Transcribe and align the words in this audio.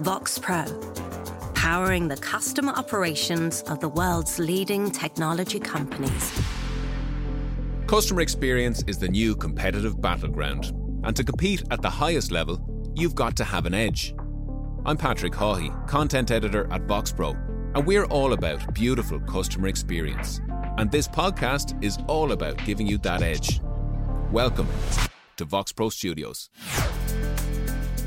Vox 0.00 0.38
Pro, 0.38 0.64
powering 1.54 2.08
the 2.08 2.16
customer 2.16 2.72
operations 2.72 3.60
of 3.64 3.80
the 3.80 3.88
world's 3.90 4.38
leading 4.38 4.90
technology 4.90 5.60
companies. 5.60 6.40
Customer 7.86 8.22
experience 8.22 8.82
is 8.86 8.96
the 8.96 9.08
new 9.08 9.36
competitive 9.36 10.00
battleground, 10.00 10.72
and 11.04 11.14
to 11.14 11.22
compete 11.22 11.64
at 11.70 11.82
the 11.82 11.90
highest 11.90 12.30
level, 12.30 12.58
you've 12.94 13.14
got 13.14 13.36
to 13.36 13.44
have 13.44 13.66
an 13.66 13.74
edge. 13.74 14.14
I'm 14.86 14.96
Patrick 14.96 15.34
Hawhey, 15.34 15.70
content 15.86 16.30
editor 16.30 16.66
at 16.72 16.84
Vox 16.84 17.12
Pro, 17.12 17.32
and 17.74 17.86
we're 17.86 18.06
all 18.06 18.32
about 18.32 18.72
beautiful 18.72 19.20
customer 19.20 19.68
experience. 19.68 20.40
And 20.78 20.90
this 20.90 21.08
podcast 21.08 21.84
is 21.84 21.98
all 22.06 22.32
about 22.32 22.56
giving 22.64 22.86
you 22.86 22.96
that 22.98 23.20
edge. 23.20 23.60
Welcome 24.32 24.68
to 25.36 25.44
Vox 25.44 25.72
Pro 25.72 25.90
Studios. 25.90 26.48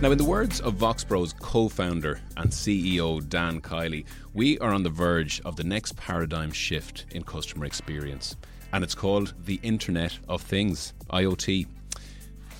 Now, 0.02 0.12
in 0.12 0.18
the 0.18 0.26
words 0.26 0.60
of 0.60 0.76
VoxPro's 0.76 1.34
co 1.34 1.70
founder 1.70 2.20
and 2.36 2.50
CEO 2.50 3.28
Dan 3.30 3.62
Kiely, 3.62 4.06
we 4.34 4.60
are 4.60 4.74
on 4.74 4.84
the 4.84 4.90
verge 4.90 5.42
of 5.46 5.56
the 5.56 5.64
next 5.64 5.96
paradigm 5.96 6.52
shift 6.52 7.06
in 7.12 7.24
customer 7.24 7.66
experience. 7.66 8.36
And 8.74 8.84
it's 8.84 8.96
called 8.96 9.34
the 9.46 9.60
Internet 9.64 10.20
of 10.28 10.42
Things, 10.42 10.94
IoT 11.10 11.68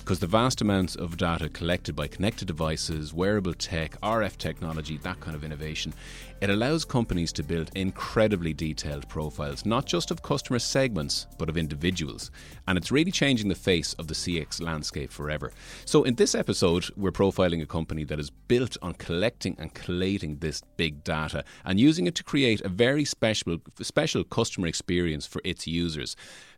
because 0.04 0.18
the 0.18 0.26
vast 0.26 0.60
amounts 0.60 0.96
of 0.96 1.16
data 1.16 1.48
collected 1.48 1.96
by 1.96 2.06
connected 2.06 2.46
devices, 2.46 3.14
wearable 3.14 3.54
tech, 3.54 3.98
RF 4.02 4.36
technology, 4.36 4.98
that 4.98 5.18
kind 5.18 5.34
of 5.34 5.42
innovation, 5.42 5.94
it 6.42 6.50
allows 6.50 6.84
companies 6.84 7.32
to 7.32 7.42
build 7.42 7.70
incredibly 7.74 8.52
detailed 8.52 9.08
profiles, 9.08 9.64
not 9.64 9.86
just 9.86 10.10
of 10.10 10.20
customer 10.20 10.58
segments, 10.58 11.26
but 11.38 11.48
of 11.48 11.56
individuals. 11.56 12.30
And 12.68 12.76
it's 12.76 12.92
really 12.92 13.10
changing 13.10 13.48
the 13.48 13.54
face 13.54 13.94
of 13.94 14.06
the 14.06 14.12
CX 14.12 14.60
landscape 14.60 15.10
forever. 15.10 15.52
So, 15.86 16.02
in 16.04 16.16
this 16.16 16.34
episode, 16.34 16.84
we're 16.98 17.10
profiling 17.10 17.62
a 17.62 17.66
company 17.66 18.04
that 18.04 18.20
is 18.20 18.28
built 18.28 18.76
on 18.82 18.92
collecting 18.92 19.56
and 19.58 19.72
collating 19.72 20.36
this 20.36 20.60
big 20.76 21.02
data 21.02 21.44
and 21.64 21.80
using 21.80 22.06
it 22.06 22.14
to 22.16 22.22
create 22.22 22.60
a 22.60 22.68
very 22.68 23.06
special, 23.06 23.56
special 23.80 24.22
customer 24.22 24.66
experience 24.66 25.26
for 25.26 25.40
its 25.44 25.66
users. 25.66 26.14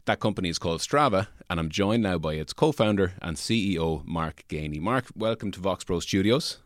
That 0.06 0.20
company 0.20 0.48
is 0.48 0.60
called 0.60 0.82
Strava, 0.82 1.26
and 1.50 1.58
I'm 1.58 1.68
joined 1.68 2.04
now 2.04 2.16
by 2.16 2.34
its 2.34 2.52
co 2.52 2.70
founder 2.70 3.14
and 3.20 3.36
CEO, 3.36 4.06
Mark 4.06 4.44
Gainey. 4.48 4.78
Mark, 4.78 5.06
welcome 5.16 5.50
to 5.50 5.58
Vox 5.58 5.82
Pro 5.82 5.98
Studios. 5.98 6.58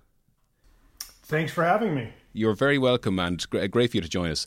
Thanks 1.23 1.51
for 1.51 1.65
having 1.65 1.95
me. 1.95 2.13
You're 2.35 2.55
very 2.55 2.77
welcome 2.77 3.19
and 3.19 3.43
great 3.49 3.73
for 3.73 3.97
you 3.97 4.03
to 4.03 4.09
join 4.11 4.31
us. 4.31 4.47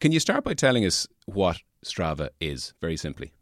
Can 0.00 0.10
you 0.10 0.18
start 0.18 0.42
by 0.42 0.54
telling 0.54 0.84
us 0.84 1.06
what 1.26 1.58
Strava 1.84 2.30
is, 2.40 2.74
very 2.80 2.96
simply? 2.96 3.32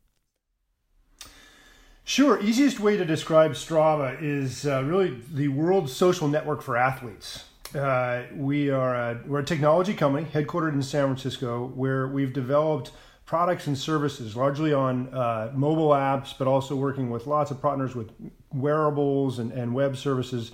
Sure. 2.05 2.39
Easiest 2.43 2.79
way 2.79 2.99
to 2.99 3.07
describe 3.07 3.53
Strava 3.53 4.21
is 4.21 4.67
uh, 4.67 4.85
really 4.85 5.23
the 5.33 5.49
world's 5.49 5.97
social 5.97 6.29
network 6.29 6.61
for 6.61 6.77
athletes. 6.77 7.45
Uh, 7.75 8.25
we 8.35 8.69
are 8.69 8.95
a, 8.95 9.21
we're 9.27 9.39
a 9.39 9.45
technology 9.45 9.95
company 9.95 10.27
headquartered 10.27 10.75
in 10.75 10.83
San 10.83 11.07
Francisco 11.07 11.73
where 11.75 12.07
we've 12.07 12.35
developed 12.35 12.91
products 13.33 13.67
and 13.67 13.79
services, 13.79 14.37
largely 14.37 14.75
on 14.75 15.09
uh, 15.15 15.51
mobile 15.55 15.89
apps, 15.89 16.35
but 16.37 16.47
also 16.47 16.77
working 16.77 17.09
with 17.09 17.27
lots 17.27 17.51
of 17.51 17.63
partners 17.63 17.95
with 17.95 18.11
wearables 18.53 19.39
and, 19.39 19.51
and 19.53 19.73
web 19.73 19.97
services 19.97 20.53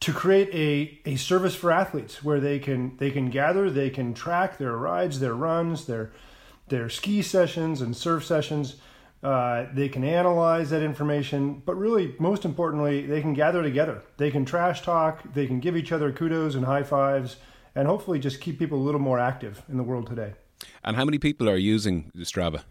to 0.00 0.12
create 0.12 0.52
a, 0.52 1.08
a 1.08 1.14
service 1.14 1.54
for 1.54 1.70
athletes 1.70 2.24
where 2.24 2.40
they 2.40 2.58
can 2.58 2.96
they 2.96 3.12
can 3.12 3.30
gather, 3.30 3.70
they 3.70 3.90
can 3.90 4.12
track 4.12 4.58
their 4.58 4.76
rides, 4.76 5.20
their 5.20 5.36
runs, 5.36 5.86
their 5.86 6.10
their 6.66 6.88
ski 6.88 7.22
sessions 7.22 7.80
and 7.80 7.96
surf 7.96 8.26
sessions. 8.26 8.74
Uh, 9.22 9.66
they 9.72 9.88
can 9.88 10.02
analyze 10.02 10.68
that 10.70 10.82
information, 10.82 11.62
but 11.64 11.76
really, 11.76 12.16
most 12.18 12.44
importantly, 12.44 13.06
they 13.06 13.20
can 13.20 13.34
gather 13.34 13.62
together. 13.62 14.02
They 14.16 14.32
can 14.32 14.44
trash 14.44 14.82
talk. 14.82 15.22
They 15.32 15.46
can 15.46 15.60
give 15.60 15.76
each 15.76 15.92
other 15.92 16.10
kudos 16.10 16.56
and 16.56 16.64
high 16.64 16.82
fives, 16.82 17.36
and 17.76 17.86
hopefully, 17.86 18.18
just 18.18 18.40
keep 18.40 18.58
people 18.58 18.78
a 18.78 18.82
little 18.82 19.00
more 19.00 19.20
active 19.20 19.62
in 19.68 19.76
the 19.76 19.84
world 19.84 20.08
today. 20.08 20.32
And 20.84 20.96
how 20.96 21.04
many 21.04 21.18
people 21.18 21.48
are 21.48 21.56
using 21.56 22.10
Strava? 22.18 22.62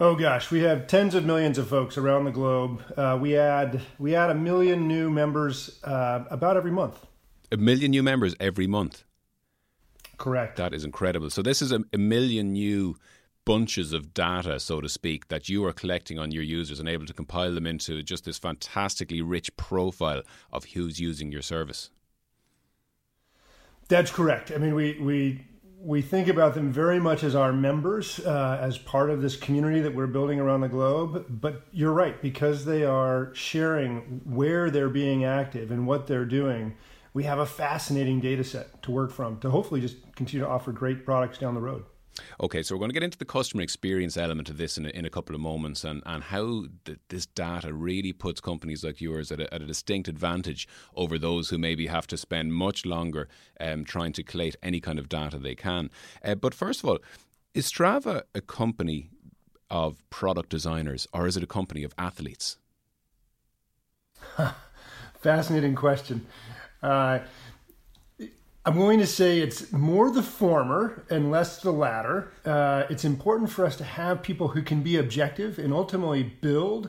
Oh 0.00 0.16
gosh, 0.16 0.50
we 0.50 0.60
have 0.60 0.86
tens 0.86 1.14
of 1.14 1.24
millions 1.24 1.58
of 1.58 1.68
folks 1.68 1.96
around 1.96 2.24
the 2.24 2.32
globe. 2.32 2.82
Uh, 2.96 3.16
we 3.20 3.36
add 3.36 3.82
we 3.98 4.16
add 4.16 4.30
a 4.30 4.34
million 4.34 4.88
new 4.88 5.10
members 5.10 5.82
uh, 5.84 6.24
about 6.30 6.56
every 6.56 6.72
month. 6.72 7.06
A 7.52 7.56
million 7.56 7.90
new 7.92 8.02
members 8.02 8.34
every 8.40 8.66
month. 8.66 9.04
Correct. 10.18 10.56
That 10.56 10.74
is 10.74 10.84
incredible. 10.84 11.30
So 11.30 11.42
this 11.42 11.62
is 11.62 11.72
a, 11.72 11.80
a 11.92 11.98
million 11.98 12.52
new 12.52 12.96
bunches 13.44 13.92
of 13.92 14.14
data, 14.14 14.60
so 14.60 14.80
to 14.80 14.88
speak, 14.88 15.28
that 15.28 15.48
you 15.48 15.64
are 15.64 15.72
collecting 15.72 16.18
on 16.18 16.30
your 16.30 16.42
users 16.42 16.80
and 16.80 16.88
able 16.88 17.06
to 17.06 17.12
compile 17.12 17.54
them 17.54 17.66
into 17.66 18.02
just 18.02 18.24
this 18.24 18.38
fantastically 18.38 19.20
rich 19.20 19.56
profile 19.56 20.22
of 20.52 20.64
who's 20.64 21.00
using 21.00 21.32
your 21.32 21.42
service. 21.42 21.90
That's 23.88 24.10
correct. 24.10 24.50
I 24.50 24.58
mean, 24.58 24.74
we 24.74 24.98
we 25.00 25.44
we 25.84 26.00
think 26.00 26.28
about 26.28 26.54
them 26.54 26.72
very 26.72 27.00
much 27.00 27.24
as 27.24 27.34
our 27.34 27.52
members, 27.52 28.20
uh, 28.20 28.58
as 28.60 28.78
part 28.78 29.10
of 29.10 29.20
this 29.20 29.36
community 29.36 29.80
that 29.80 29.94
we're 29.94 30.06
building 30.06 30.38
around 30.38 30.60
the 30.60 30.68
globe. 30.68 31.26
But 31.28 31.62
you're 31.72 31.92
right, 31.92 32.20
because 32.22 32.64
they 32.64 32.84
are 32.84 33.34
sharing 33.34 34.20
where 34.24 34.70
they're 34.70 34.88
being 34.88 35.24
active 35.24 35.72
and 35.72 35.86
what 35.86 36.06
they're 36.06 36.24
doing, 36.24 36.76
we 37.14 37.24
have 37.24 37.40
a 37.40 37.46
fascinating 37.46 38.20
data 38.20 38.44
set 38.44 38.80
to 38.82 38.90
work 38.92 39.10
from 39.10 39.40
to 39.40 39.50
hopefully 39.50 39.80
just 39.80 39.96
continue 40.14 40.44
to 40.44 40.50
offer 40.50 40.72
great 40.72 41.04
products 41.04 41.38
down 41.38 41.54
the 41.54 41.60
road. 41.60 41.84
Okay, 42.40 42.62
so 42.62 42.74
we're 42.74 42.80
going 42.80 42.90
to 42.90 42.94
get 42.94 43.02
into 43.02 43.18
the 43.18 43.24
customer 43.24 43.62
experience 43.62 44.16
element 44.16 44.50
of 44.50 44.58
this 44.58 44.76
in 44.76 44.86
a, 44.86 44.90
in 44.90 45.04
a 45.04 45.10
couple 45.10 45.34
of 45.34 45.40
moments 45.40 45.84
and, 45.84 46.02
and 46.04 46.24
how 46.24 46.64
the, 46.84 46.98
this 47.08 47.26
data 47.26 47.72
really 47.72 48.12
puts 48.12 48.40
companies 48.40 48.84
like 48.84 49.00
yours 49.00 49.32
at 49.32 49.40
a, 49.40 49.52
at 49.52 49.62
a, 49.62 49.66
distinct 49.66 50.08
advantage 50.08 50.68
over 50.94 51.18
those 51.18 51.48
who 51.48 51.58
maybe 51.58 51.86
have 51.86 52.06
to 52.06 52.16
spend 52.16 52.52
much 52.52 52.84
longer 52.84 53.28
um, 53.60 53.84
trying 53.84 54.12
to 54.12 54.22
collate 54.22 54.56
any 54.62 54.80
kind 54.80 54.98
of 54.98 55.08
data 55.08 55.38
they 55.38 55.54
can. 55.54 55.90
Uh, 56.22 56.34
but 56.34 56.54
first 56.54 56.82
of 56.82 56.88
all, 56.88 56.98
is 57.54 57.70
Strava 57.70 58.22
a 58.34 58.40
company 58.40 59.10
of 59.70 60.02
product 60.10 60.50
designers 60.50 61.06
or 61.12 61.26
is 61.26 61.36
it 61.36 61.42
a 61.42 61.46
company 61.46 61.82
of 61.82 61.94
athletes? 61.96 62.58
Fascinating 65.20 65.74
question. 65.74 66.26
Uh, 66.82 67.20
I'm 68.64 68.76
going 68.76 69.00
to 69.00 69.06
say 69.08 69.40
it's 69.40 69.72
more 69.72 70.08
the 70.10 70.22
former 70.22 71.04
and 71.10 71.32
less 71.32 71.60
the 71.60 71.72
latter. 71.72 72.32
Uh, 72.44 72.84
it's 72.88 73.04
important 73.04 73.50
for 73.50 73.64
us 73.64 73.74
to 73.76 73.84
have 73.84 74.22
people 74.22 74.48
who 74.48 74.62
can 74.62 74.82
be 74.82 74.96
objective 74.96 75.58
and 75.58 75.72
ultimately 75.72 76.22
build 76.22 76.88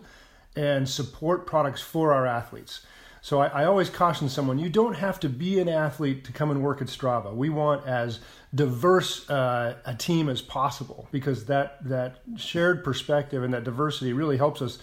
and 0.56 0.88
support 0.88 1.48
products 1.48 1.82
for 1.82 2.14
our 2.14 2.28
athletes. 2.28 2.82
So 3.22 3.40
I, 3.40 3.48
I, 3.48 3.66
always 3.66 3.90
caution 3.90 4.30
someone: 4.30 4.60
you 4.60 4.70
don't 4.70 4.96
have 4.96 5.20
to 5.22 5.30
be 5.30 5.60
an 5.60 5.70
athlete 5.70 6.26
to 6.26 6.32
come 6.32 6.52
and 6.52 6.62
work 6.62 6.82
at 6.82 6.90
Strava. 6.90 7.34
We 7.34 7.50
want 7.50 7.88
as 7.88 8.20
diverse 8.54 9.28
uh, 9.30 9.78
a 9.86 9.96
team 9.96 10.30
as 10.30 10.42
possible 10.42 11.08
because 11.12 11.46
that 11.46 11.84
that 11.88 12.18
shared 12.36 12.84
perspective 12.84 13.42
and 13.42 13.54
that 13.54 13.64
diversity 13.64 14.14
really 14.14 14.38
helps 14.38 14.62
us 14.62 14.78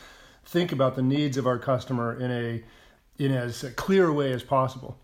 think 0.45 0.73
about 0.73 0.97
the 0.97 1.03
needs 1.03 1.37
of 1.37 1.47
our 1.47 1.59
customer 1.59 2.19
in 2.19 2.31
a 2.31 2.65
in 3.23 3.31
as 3.31 3.63
clear 3.77 4.09
a 4.09 4.13
way 4.13 4.33
as 4.33 4.43
possible. 4.43 4.99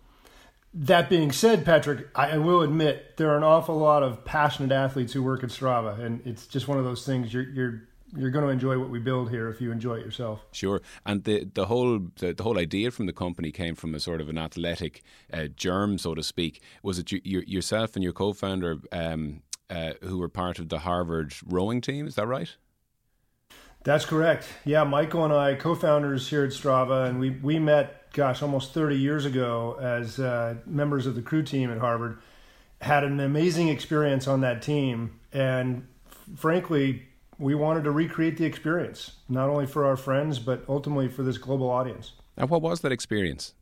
That 0.79 1.09
being 1.09 1.33
said, 1.33 1.65
Patrick, 1.65 2.09
I 2.15 2.37
will 2.37 2.61
admit 2.61 3.17
there 3.17 3.31
are 3.31 3.39
an 3.39 3.43
awful 3.43 3.79
lot 3.79 4.03
of 4.03 4.27
passionate 4.27 4.73
athletes 4.73 5.15
who 5.15 5.23
work 5.23 5.43
at 5.43 5.49
Strava, 5.49 5.99
and 5.99 6.21
it's 6.27 6.47
just 6.47 6.69
one 6.69 6.77
of 6.77 6.85
those 6.85 7.07
things 7.07 7.33
you're 7.33 7.49
you're 7.49 7.89
you're 8.15 8.31
going 8.31 8.45
to 8.45 8.51
enjoy 8.51 8.79
what 8.79 8.91
we 8.91 8.99
build 8.99 9.31
here 9.31 9.49
if 9.49 9.59
you 9.59 9.73
enjoy 9.73 9.95
it 9.95 10.05
yourself. 10.05 10.45
Sure, 10.53 10.83
and 11.07 11.25
the 11.25 11.45
the 11.55 11.65
whole 11.65 12.01
the, 12.19 12.35
the 12.35 12.43
whole 12.43 12.59
idea 12.59 12.91
from 12.91 13.07
the 13.07 13.15
company 13.15 13.51
came 13.51 13.75
from 13.75 13.95
a 13.95 14.01
sort 14.01 14.21
of 14.21 14.29
an 14.29 14.37
athletic 14.37 15.03
uh, 15.33 15.47
germ, 15.57 15.97
so 15.97 16.15
to 16.15 16.23
speak. 16.23 16.61
Was 16.83 16.99
it 16.99 17.11
you, 17.11 17.43
yourself 17.47 17.95
and 17.95 18.05
your 18.05 18.13
co-founder 18.13 18.81
um, 18.93 19.41
uh, 19.71 19.93
who 20.03 20.19
were 20.19 20.29
part 20.29 20.59
of 20.59 20.69
the 20.69 20.81
Harvard 20.81 21.33
rowing 21.47 21.81
team? 21.81 22.07
Is 22.07 22.17
that 22.17 22.27
right? 22.27 22.55
That's 23.83 24.05
correct. 24.05 24.47
Yeah, 24.65 24.85
Michael 24.85 25.25
and 25.25 25.33
I, 25.33 25.55
co-founders 25.55 26.29
here 26.29 26.45
at 26.45 26.51
Strava, 26.51 27.09
and 27.09 27.19
we 27.19 27.31
we 27.31 27.59
met 27.59 28.06
gosh, 28.17 28.41
almost 28.41 28.73
30 28.73 28.97
years 28.97 29.27
ago 29.27 29.77
as 29.79 30.19
uh, 30.19 30.55
members 30.65 31.07
of 31.07 31.15
the 31.15 31.23
crew 31.23 31.43
team 31.43 31.71
at 31.71 31.79
Harvard. 31.79 32.19
Had 32.81 33.05
an 33.05 33.21
amazing 33.21 33.69
experience 33.69 34.27
on 34.27 34.41
that 34.41 34.63
team. 34.63 35.21
And 35.33 35.87
frankly, 36.35 37.03
we 37.39 37.55
wanted 37.55 37.85
to 37.85 37.91
recreate 37.91 38.39
the 38.39 38.47
experience, 38.47 39.13
not 39.29 39.51
only 39.51 39.67
for 39.67 39.85
our 39.85 39.97
friends, 39.97 40.39
but 40.39 40.65
ultimately 40.67 41.09
for 41.09 41.23
this 41.23 41.37
global 41.37 41.69
audience. 41.69 42.13
And 42.39 42.49
what 42.49 42.63
was 42.63 42.81
that 42.81 42.91
experience? 42.91 43.53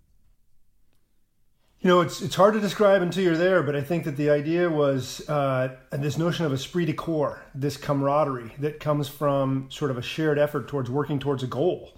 You 1.81 1.89
know, 1.89 2.00
it's 2.00 2.23
it's 2.23 2.35
hard 2.35 2.55
to 2.55 2.61
describe 2.61 3.03
until 3.03 3.25
you're 3.25 3.37
there, 3.37 3.62
but 3.62 3.77
I 3.77 3.83
think 3.83 4.05
that 4.05 4.17
the 4.17 4.31
idea 4.31 4.71
was 4.71 5.29
uh, 5.29 5.77
this 5.91 6.17
notion 6.17 6.47
of 6.47 6.53
esprit 6.53 6.87
de 6.87 6.95
corps, 6.95 7.43
this 7.55 7.77
camaraderie 7.77 8.53
that 8.61 8.81
comes 8.81 9.07
from 9.09 9.67
sort 9.71 9.91
of 9.91 9.99
a 9.99 10.03
shared 10.03 10.39
effort 10.39 10.67
towards 10.67 10.89
working 10.89 11.19
towards 11.19 11.43
a 11.43 11.47
goal 11.47 11.93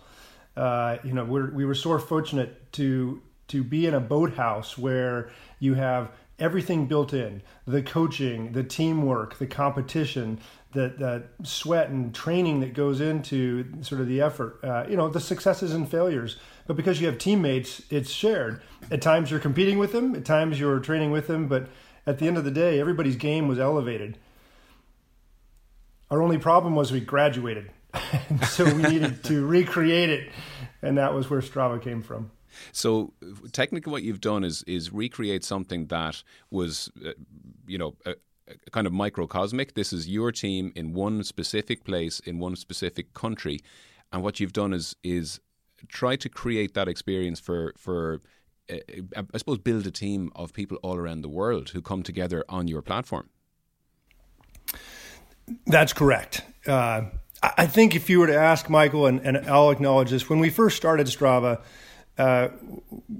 uh, 0.56 0.98
you 1.04 1.12
know, 1.12 1.24
we're, 1.24 1.50
we 1.50 1.64
were 1.64 1.74
so 1.74 1.98
fortunate 1.98 2.72
to 2.72 3.22
to 3.48 3.62
be 3.62 3.86
in 3.86 3.94
a 3.94 4.00
boathouse 4.00 4.76
where 4.76 5.30
you 5.60 5.74
have 5.74 6.10
everything 6.38 6.86
built 6.86 7.14
in 7.14 7.42
the 7.66 7.82
coaching, 7.82 8.52
the 8.52 8.62
teamwork, 8.62 9.38
the 9.38 9.46
competition, 9.46 10.38
the, 10.72 10.92
the 10.98 11.46
sweat 11.46 11.88
and 11.88 12.14
training 12.14 12.60
that 12.60 12.74
goes 12.74 13.00
into 13.00 13.64
sort 13.82 14.00
of 14.00 14.08
the 14.08 14.20
effort, 14.20 14.58
uh, 14.62 14.84
you 14.88 14.96
know, 14.96 15.08
the 15.08 15.20
successes 15.20 15.72
and 15.72 15.90
failures. 15.90 16.36
But 16.66 16.76
because 16.76 17.00
you 17.00 17.06
have 17.06 17.18
teammates, 17.18 17.82
it's 17.88 18.10
shared. 18.10 18.60
At 18.90 19.00
times 19.00 19.30
you're 19.30 19.40
competing 19.40 19.78
with 19.78 19.92
them, 19.92 20.14
at 20.14 20.24
times 20.24 20.60
you're 20.60 20.80
training 20.80 21.12
with 21.12 21.28
them, 21.28 21.48
but 21.48 21.68
at 22.06 22.18
the 22.18 22.26
end 22.26 22.36
of 22.36 22.44
the 22.44 22.50
day, 22.50 22.78
everybody's 22.78 23.16
game 23.16 23.48
was 23.48 23.58
elevated. 23.58 24.18
Our 26.10 26.20
only 26.20 26.38
problem 26.38 26.76
was 26.76 26.92
we 26.92 27.00
graduated. 27.00 27.70
so 28.48 28.64
we 28.64 28.82
needed 28.82 29.24
to 29.24 29.46
recreate 29.46 30.10
it. 30.10 30.30
And 30.82 30.98
that 30.98 31.14
was 31.14 31.30
where 31.30 31.40
Strava 31.40 31.82
came 31.82 32.02
from. 32.02 32.30
So 32.72 33.12
technically, 33.52 33.92
what 33.92 34.02
you've 34.02 34.20
done 34.20 34.44
is 34.44 34.62
is 34.66 34.92
recreate 34.92 35.44
something 35.44 35.86
that 35.86 36.22
was, 36.50 36.90
uh, 37.04 37.12
you 37.66 37.78
know, 37.78 37.96
a, 38.04 38.14
a 38.48 38.70
kind 38.70 38.86
of 38.86 38.92
microcosmic. 38.92 39.74
This 39.74 39.92
is 39.92 40.08
your 40.08 40.32
team 40.32 40.72
in 40.74 40.92
one 40.92 41.24
specific 41.24 41.84
place 41.84 42.20
in 42.20 42.38
one 42.38 42.56
specific 42.56 43.12
country, 43.12 43.60
and 44.12 44.22
what 44.22 44.40
you've 44.40 44.52
done 44.52 44.72
is 44.72 44.96
is 45.02 45.40
try 45.88 46.16
to 46.16 46.28
create 46.28 46.74
that 46.74 46.88
experience 46.88 47.40
for 47.40 47.72
for. 47.76 48.20
Uh, 48.68 48.78
I 49.32 49.38
suppose 49.38 49.58
build 49.58 49.86
a 49.86 49.92
team 49.92 50.32
of 50.34 50.52
people 50.52 50.76
all 50.82 50.96
around 50.96 51.22
the 51.22 51.28
world 51.28 51.70
who 51.70 51.80
come 51.80 52.02
together 52.02 52.44
on 52.48 52.66
your 52.66 52.82
platform. 52.82 53.30
That's 55.66 55.92
correct. 55.92 56.42
Uh, 56.66 57.02
I 57.56 57.66
think 57.66 57.94
if 57.94 58.10
you 58.10 58.20
were 58.20 58.26
to 58.26 58.36
ask 58.36 58.68
Michael, 58.68 59.06
and, 59.06 59.20
and 59.20 59.36
I'll 59.48 59.70
acknowledge 59.70 60.10
this, 60.10 60.28
when 60.28 60.38
we 60.38 60.50
first 60.50 60.76
started 60.76 61.06
Strava, 61.06 61.60
uh, 62.18 62.48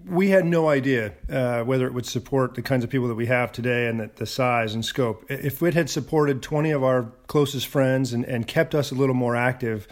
we 0.06 0.30
had 0.30 0.46
no 0.46 0.68
idea 0.68 1.12
uh, 1.30 1.62
whether 1.62 1.86
it 1.86 1.92
would 1.92 2.06
support 2.06 2.54
the 2.54 2.62
kinds 2.62 2.82
of 2.82 2.88
people 2.88 3.08
that 3.08 3.14
we 3.14 3.26
have 3.26 3.52
today 3.52 3.88
and 3.88 4.00
the, 4.00 4.10
the, 4.16 4.26
size 4.26 4.74
and 4.74 4.84
scope. 4.84 5.24
If 5.28 5.62
it 5.62 5.74
had 5.74 5.90
supported 5.90 6.42
20 6.42 6.70
of 6.70 6.82
our 6.82 7.12
closest 7.26 7.66
friends 7.66 8.14
and, 8.14 8.24
and 8.24 8.46
kept 8.46 8.74
us 8.74 8.90
a 8.90 8.94
little 8.94 9.14
more 9.14 9.36
active, 9.36 9.86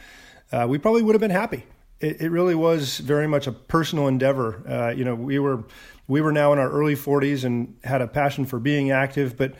uh, 0.50 0.66
we 0.68 0.78
probably 0.78 1.02
would 1.02 1.14
have 1.14 1.20
been 1.20 1.30
happy. 1.30 1.64
It, 2.00 2.22
it, 2.22 2.30
really 2.30 2.54
was 2.54 2.98
very 2.98 3.26
much 3.26 3.46
a 3.46 3.52
personal 3.52 4.08
endeavor. 4.08 4.62
Uh, 4.66 4.88
you 4.90 5.04
know, 5.04 5.14
we 5.14 5.38
were 5.38 5.64
we 6.08 6.20
were 6.20 6.32
now 6.32 6.52
in 6.52 6.58
our 6.58 6.70
early 6.70 6.96
40s 6.96 7.44
and 7.44 7.76
had 7.84 8.02
a 8.02 8.06
passion 8.06 8.46
for 8.46 8.58
being 8.58 8.90
active, 8.90 9.36
but 9.36 9.54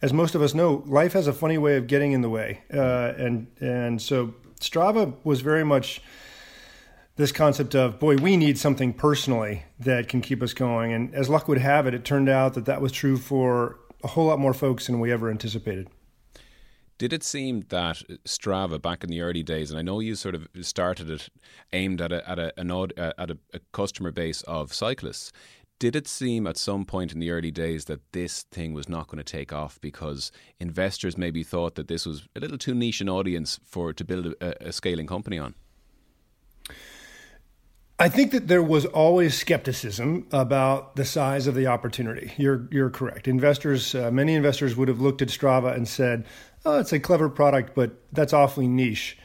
as 0.00 0.12
most 0.12 0.34
of 0.34 0.42
us 0.42 0.54
know, 0.54 0.82
life 0.86 1.12
has 1.12 1.26
a 1.26 1.32
funny 1.32 1.58
way 1.58 1.76
of 1.76 1.86
getting 1.86 2.12
in 2.12 2.22
the 2.22 2.30
way, 2.30 2.62
uh, 2.72 3.12
and 3.16 3.48
and 3.60 4.00
so 4.00 4.34
Strava 4.60 5.14
was 5.24 5.40
very 5.40 5.64
much 5.64 6.00
this 7.18 7.32
concept 7.32 7.74
of 7.74 7.98
boy 7.98 8.16
we 8.16 8.36
need 8.36 8.56
something 8.56 8.92
personally 8.92 9.64
that 9.80 10.08
can 10.08 10.20
keep 10.20 10.40
us 10.40 10.54
going 10.54 10.92
and 10.92 11.12
as 11.14 11.28
luck 11.28 11.48
would 11.48 11.58
have 11.58 11.84
it 11.84 11.92
it 11.92 12.04
turned 12.04 12.28
out 12.28 12.54
that 12.54 12.64
that 12.64 12.80
was 12.80 12.92
true 12.92 13.16
for 13.16 13.76
a 14.04 14.08
whole 14.08 14.26
lot 14.26 14.38
more 14.38 14.54
folks 14.54 14.86
than 14.86 15.00
we 15.00 15.10
ever 15.10 15.28
anticipated 15.28 15.88
did 16.98 17.12
it 17.12 17.22
seem 17.22 17.64
that 17.68 18.02
Strava 18.24 18.82
back 18.82 19.04
in 19.04 19.10
the 19.10 19.20
early 19.20 19.44
days, 19.44 19.70
and 19.70 19.78
I 19.78 19.82
know 19.82 20.00
you 20.00 20.16
sort 20.16 20.34
of 20.34 20.48
started 20.62 21.08
it 21.08 21.28
aimed 21.72 22.00
at 22.00 22.10
a 22.10 22.28
at 22.28 22.40
a 22.40 22.52
an 22.58 22.72
uh, 22.72 22.86
at 22.96 23.30
a, 23.30 23.38
a 23.54 23.60
customer 23.70 24.10
base 24.10 24.42
of 24.42 24.74
cyclists? 24.74 25.30
Did 25.78 25.94
it 25.94 26.08
seem 26.08 26.48
at 26.48 26.56
some 26.56 26.84
point 26.84 27.12
in 27.12 27.20
the 27.20 27.30
early 27.30 27.52
days 27.52 27.84
that 27.84 28.12
this 28.12 28.42
thing 28.42 28.72
was 28.72 28.88
not 28.88 29.06
going 29.06 29.18
to 29.18 29.24
take 29.24 29.52
off 29.52 29.80
because 29.80 30.32
investors 30.58 31.16
maybe 31.16 31.44
thought 31.44 31.76
that 31.76 31.86
this 31.86 32.04
was 32.04 32.26
a 32.34 32.40
little 32.40 32.58
too 32.58 32.74
niche 32.74 33.00
an 33.00 33.08
audience 33.08 33.60
for 33.64 33.92
to 33.92 34.04
build 34.04 34.34
a, 34.40 34.68
a 34.68 34.72
scaling 34.72 35.06
company 35.06 35.38
on? 35.38 35.54
I 38.00 38.08
think 38.08 38.30
that 38.30 38.46
there 38.46 38.62
was 38.62 38.86
always 38.86 39.36
skepticism 39.36 40.28
about 40.32 40.94
the 40.94 41.04
size 41.04 41.48
of 41.48 41.56
the 41.56 41.66
opportunity. 41.66 42.32
You're 42.36 42.68
you're 42.70 42.90
correct. 42.90 43.26
Investors, 43.26 43.94
uh, 43.94 44.10
many 44.12 44.34
investors 44.34 44.76
would 44.76 44.86
have 44.86 45.00
looked 45.00 45.20
at 45.20 45.28
Strava 45.28 45.74
and 45.74 45.88
said, 45.88 46.24
"Oh, 46.64 46.78
it's 46.78 46.92
a 46.92 47.00
clever 47.00 47.28
product, 47.28 47.74
but 47.74 48.00
that's 48.12 48.32
awfully 48.32 48.68
niche." 48.68 49.18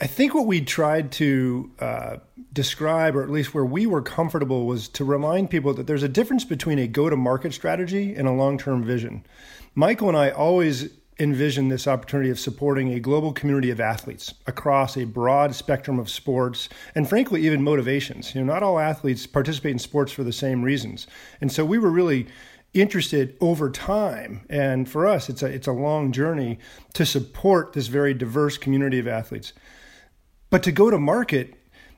I 0.00 0.06
think 0.06 0.34
what 0.34 0.46
we 0.46 0.60
tried 0.60 1.12
to 1.12 1.70
uh, 1.78 2.16
describe, 2.52 3.16
or 3.16 3.22
at 3.22 3.30
least 3.30 3.54
where 3.54 3.64
we 3.64 3.86
were 3.86 4.02
comfortable, 4.02 4.66
was 4.66 4.88
to 4.88 5.04
remind 5.04 5.50
people 5.50 5.74
that 5.74 5.86
there's 5.86 6.02
a 6.02 6.08
difference 6.08 6.44
between 6.44 6.78
a 6.78 6.86
go-to-market 6.86 7.52
strategy 7.52 8.14
and 8.14 8.26
a 8.26 8.32
long-term 8.32 8.84
vision. 8.84 9.24
Michael 9.74 10.08
and 10.08 10.16
I 10.16 10.30
always 10.30 10.90
envision 11.18 11.68
this 11.68 11.86
opportunity 11.86 12.30
of 12.30 12.38
supporting 12.38 12.92
a 12.92 13.00
global 13.00 13.32
community 13.32 13.70
of 13.70 13.80
athletes 13.80 14.34
across 14.46 14.96
a 14.96 15.04
broad 15.04 15.54
spectrum 15.54 15.98
of 15.98 16.10
sports 16.10 16.68
and 16.94 17.08
frankly 17.08 17.46
even 17.46 17.62
motivations. 17.62 18.34
You 18.34 18.44
know 18.44 18.52
not 18.52 18.62
all 18.62 18.78
athletes 18.78 19.26
participate 19.26 19.72
in 19.72 19.78
sports 19.78 20.12
for 20.12 20.24
the 20.24 20.32
same 20.32 20.62
reasons. 20.62 21.06
And 21.40 21.50
so 21.50 21.64
we 21.64 21.78
were 21.78 21.90
really 21.90 22.26
interested 22.74 23.34
over 23.40 23.70
time 23.70 24.44
and 24.50 24.86
for 24.86 25.06
us 25.06 25.30
it's 25.30 25.42
a 25.42 25.46
it's 25.46 25.66
a 25.66 25.72
long 25.72 26.12
journey 26.12 26.58
to 26.92 27.06
support 27.06 27.72
this 27.72 27.86
very 27.86 28.12
diverse 28.12 28.58
community 28.58 28.98
of 28.98 29.08
athletes 29.08 29.54
but 30.50 30.62
to 30.62 30.72
go 30.72 30.90
to 30.90 30.98
market 30.98 31.54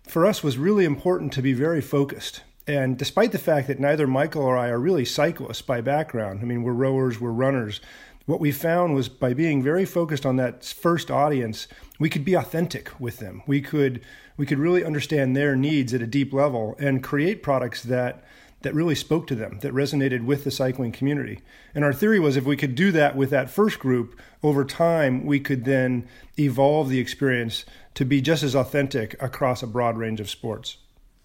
for 0.07 0.27
us 0.27 0.43
was 0.43 0.59
really 0.59 0.85
important 0.85 1.33
to 1.33 1.43
be 1.43 1.53
very 1.53 1.81
focused 1.81 2.43
and 2.69 2.99
despite 2.99 3.33
the 3.33 3.39
fact 3.39 3.67
that 3.69 3.81
neither 3.81 4.07
Michael 4.07 4.43
or 4.43 4.57
I 4.59 4.69
are 4.69 4.79
really 4.79 5.07
cyclists 5.07 5.63
by 5.63 5.81
background, 5.81 6.41
I 6.43 6.45
mean, 6.45 6.63
we're 6.63 6.75
rowers, 6.75 7.19
we're 7.19 7.31
runners, 7.31 7.81
what 8.27 8.41
we 8.41 8.53
found 8.53 8.95
was 8.95 9.09
by 9.09 9.33
being 9.33 9.63
very 9.63 9.87
focused 9.87 10.27
on 10.27 10.37
that 10.37 10.63
first 10.63 11.11
audience, 11.11 11.67
we 11.99 12.11
could 12.11 12.27
be 12.27 12.35
authentic 12.35 12.91
with 13.01 13.21
them. 13.21 13.43
We 13.47 13.63
could 13.63 14.03
we 14.37 14.45
could 14.45 14.59
really 14.59 14.85
understand 14.85 15.35
their 15.35 15.57
needs 15.57 15.95
at 15.95 16.03
a 16.03 16.07
deep 16.07 16.33
level 16.35 16.77
and 16.79 17.03
create 17.03 17.43
products 17.43 17.83
that 17.85 18.23
that 18.63 18.75
really 18.75 18.95
spoke 18.95 19.27
to 19.29 19.35
them, 19.35 19.59
that 19.61 19.73
resonated 19.73 20.25
with 20.25 20.45
the 20.45 20.51
cycling 20.51 20.93
community. 20.93 21.41
And 21.75 21.85
our 21.85 21.93
theory 21.93 22.19
was 22.19 22.37
if 22.37 22.45
we 22.45 22.57
could 22.57 22.75
do 22.75 22.91
that 22.93 23.17
with 23.17 23.31
that 23.31 23.51
first 23.51 23.79
group, 23.79 24.21
over 24.43 24.65
time 24.65 25.25
we 25.25 25.39
could 25.39 25.65
then 25.65 26.09
evolve 26.39 26.89
the 26.89 26.99
experience 26.99 27.65
to 27.95 28.05
be 28.05 28.21
just 28.21 28.43
as 28.43 28.57
authentic 28.57 29.21
across 29.23 29.63
a 29.63 29.67
broad 29.67 29.97
range 29.97 30.21
of 30.21 30.29
sports. 30.31 30.79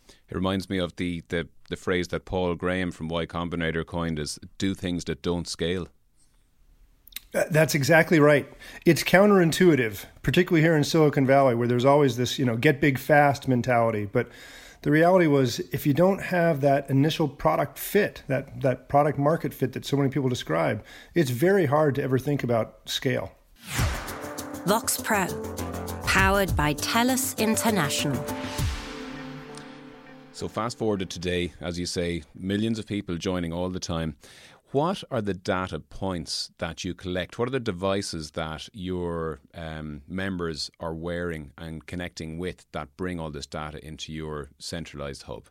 It 0.07 0.35
reminds 0.35 0.69
me 0.69 0.77
of 0.77 0.95
the, 0.95 1.23
the, 1.29 1.47
the 1.69 1.75
phrase 1.75 2.07
that 2.09 2.25
Paul 2.25 2.55
Graham 2.55 2.91
from 2.91 3.07
Y 3.07 3.25
Combinator 3.25 3.85
coined 3.85 4.19
as 4.19 4.39
do 4.57 4.73
things 4.73 5.03
that 5.05 5.21
don't 5.21 5.47
scale. 5.47 5.87
That's 7.31 7.73
exactly 7.73 8.19
right. 8.19 8.47
It's 8.85 9.03
counterintuitive, 9.03 10.05
particularly 10.21 10.61
here 10.61 10.75
in 10.75 10.83
Silicon 10.83 11.25
Valley, 11.25 11.55
where 11.55 11.67
there's 11.67 11.85
always 11.85 12.15
this, 12.15 12.37
you 12.37 12.45
know, 12.45 12.55
get 12.55 12.79
big 12.79 12.99
fast 12.99 13.47
mentality. 13.47 14.05
But 14.05 14.29
the 14.83 14.91
reality 14.91 15.27
was, 15.27 15.59
if 15.71 15.87
you 15.87 15.93
don't 15.93 16.21
have 16.21 16.59
that 16.59 16.89
initial 16.89 17.27
product 17.27 17.79
fit, 17.79 18.21
that 18.27 18.61
that 18.61 18.89
product 18.89 19.17
market 19.17 19.53
fit 19.53 19.71
that 19.73 19.85
so 19.85 19.95
many 19.95 20.09
people 20.09 20.27
describe, 20.27 20.83
it's 21.15 21.31
very 21.31 21.65
hard 21.65 21.95
to 21.95 22.03
ever 22.03 22.19
think 22.19 22.43
about 22.43 22.87
scale. 22.87 23.31
Vox 24.65 24.97
Pro, 24.97 25.27
powered 26.05 26.53
by 26.57 26.73
TELUS 26.73 27.37
International. 27.37 28.21
So 30.33 30.49
fast 30.49 30.77
forward 30.77 30.99
to 30.99 31.05
today, 31.05 31.53
as 31.61 31.79
you 31.79 31.85
say, 31.85 32.23
millions 32.35 32.77
of 32.77 32.85
people 32.85 33.15
joining 33.15 33.53
all 33.53 33.69
the 33.69 33.79
time. 33.79 34.17
What 34.73 35.03
are 35.11 35.21
the 35.21 35.35
data 35.35 35.79
points 35.79 36.49
that 36.57 36.83
you 36.83 36.95
collect? 36.95 37.37
What 37.37 37.47
are 37.47 37.51
the 37.51 37.59
devices 37.59 38.31
that 38.31 38.69
your 38.73 39.39
um, 39.53 40.01
members 40.07 40.71
are 40.79 40.95
wearing 40.95 41.51
and 41.59 41.85
connecting 41.85 42.39
with 42.39 42.65
that 42.71 42.97
bring 42.97 43.19
all 43.19 43.29
this 43.29 43.45
data 43.45 43.85
into 43.85 44.11
your 44.11 44.49
centralized 44.57 45.23
hub? 45.23 45.43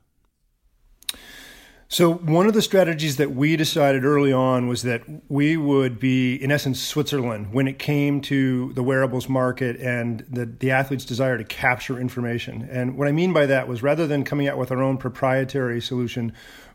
So, 1.87 2.15
one 2.15 2.47
of 2.47 2.55
the 2.55 2.63
strategies 2.63 3.19
that 3.19 3.33
we 3.33 3.55
decided 3.55 4.05
early 4.05 4.33
on 4.33 4.67
was 4.67 4.83
that 4.83 5.03
we 5.29 5.57
would 5.57 6.01
be, 6.01 6.35
in 6.35 6.51
essence, 6.51 6.81
Switzerland 6.81 7.53
when 7.53 7.69
it 7.69 7.79
came 7.79 8.23
to 8.23 8.73
the 8.73 8.83
wearables 8.83 9.29
market 9.29 9.77
and 9.77 10.27
the, 10.29 10.47
the 10.47 10.73
athlete's 10.73 11.05
desire 11.05 11.39
to 11.39 11.45
capture 11.45 12.01
information. 12.01 12.67
And 12.73 12.97
what 12.97 13.07
I 13.07 13.13
mean 13.13 13.33
by 13.33 13.47
that 13.47 13.69
was 13.69 13.85
rather 13.85 14.07
than 14.07 14.25
coming 14.25 14.49
out 14.49 14.59
with 14.59 14.73
our 14.73 14.83
own 14.83 14.97
proprietary 14.97 15.81
solution, 15.81 16.33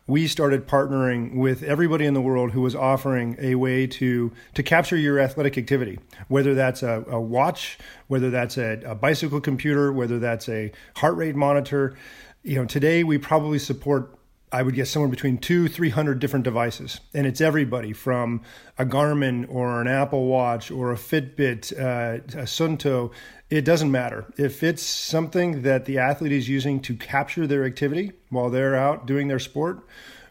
we 0.08 0.26
started 0.26 0.66
partnering 0.66 1.36
with 1.36 1.62
everybody 1.62 2.06
in 2.06 2.14
the 2.14 2.20
world 2.20 2.50
who 2.50 2.62
was 2.62 2.74
offering 2.74 3.36
a 3.38 3.54
way 3.54 3.86
to 3.86 4.32
to 4.54 4.62
capture 4.62 4.96
your 4.96 5.20
athletic 5.20 5.56
activity, 5.56 5.98
whether 6.28 6.54
that's 6.54 6.82
a, 6.82 7.04
a 7.08 7.20
watch, 7.20 7.78
whether 8.08 8.30
that's 8.30 8.56
a, 8.56 8.80
a, 8.86 8.94
bicycle 8.94 9.40
computer, 9.40 9.92
whether 9.92 10.18
that's 10.18 10.48
a 10.48 10.72
heart 10.96 11.14
rate 11.16 11.36
monitor. 11.36 11.94
You 12.42 12.56
know, 12.56 12.64
today 12.64 13.04
we 13.04 13.18
probably 13.18 13.58
support. 13.60 14.17
I 14.50 14.62
would 14.62 14.74
guess 14.74 14.88
somewhere 14.90 15.10
between 15.10 15.38
two, 15.38 15.68
three 15.68 15.90
hundred 15.90 16.20
different 16.20 16.44
devices, 16.44 17.00
and 17.12 17.26
it's 17.26 17.40
everybody 17.40 17.92
from 17.92 18.42
a 18.78 18.86
Garmin 18.86 19.46
or 19.48 19.80
an 19.80 19.88
Apple 19.88 20.26
Watch 20.26 20.70
or 20.70 20.90
a 20.90 20.96
Fitbit, 20.96 21.72
uh, 21.78 22.22
a 22.38 22.44
Suunto, 22.44 23.12
it 23.50 23.64
doesn't 23.64 23.90
matter. 23.90 24.26
If 24.36 24.62
it's 24.62 24.82
something 24.82 25.62
that 25.62 25.84
the 25.84 25.98
athlete 25.98 26.32
is 26.32 26.48
using 26.48 26.80
to 26.80 26.94
capture 26.96 27.46
their 27.46 27.64
activity 27.64 28.12
while 28.30 28.48
they're 28.48 28.76
out 28.76 29.06
doing 29.06 29.28
their 29.28 29.38
sport, 29.38 29.86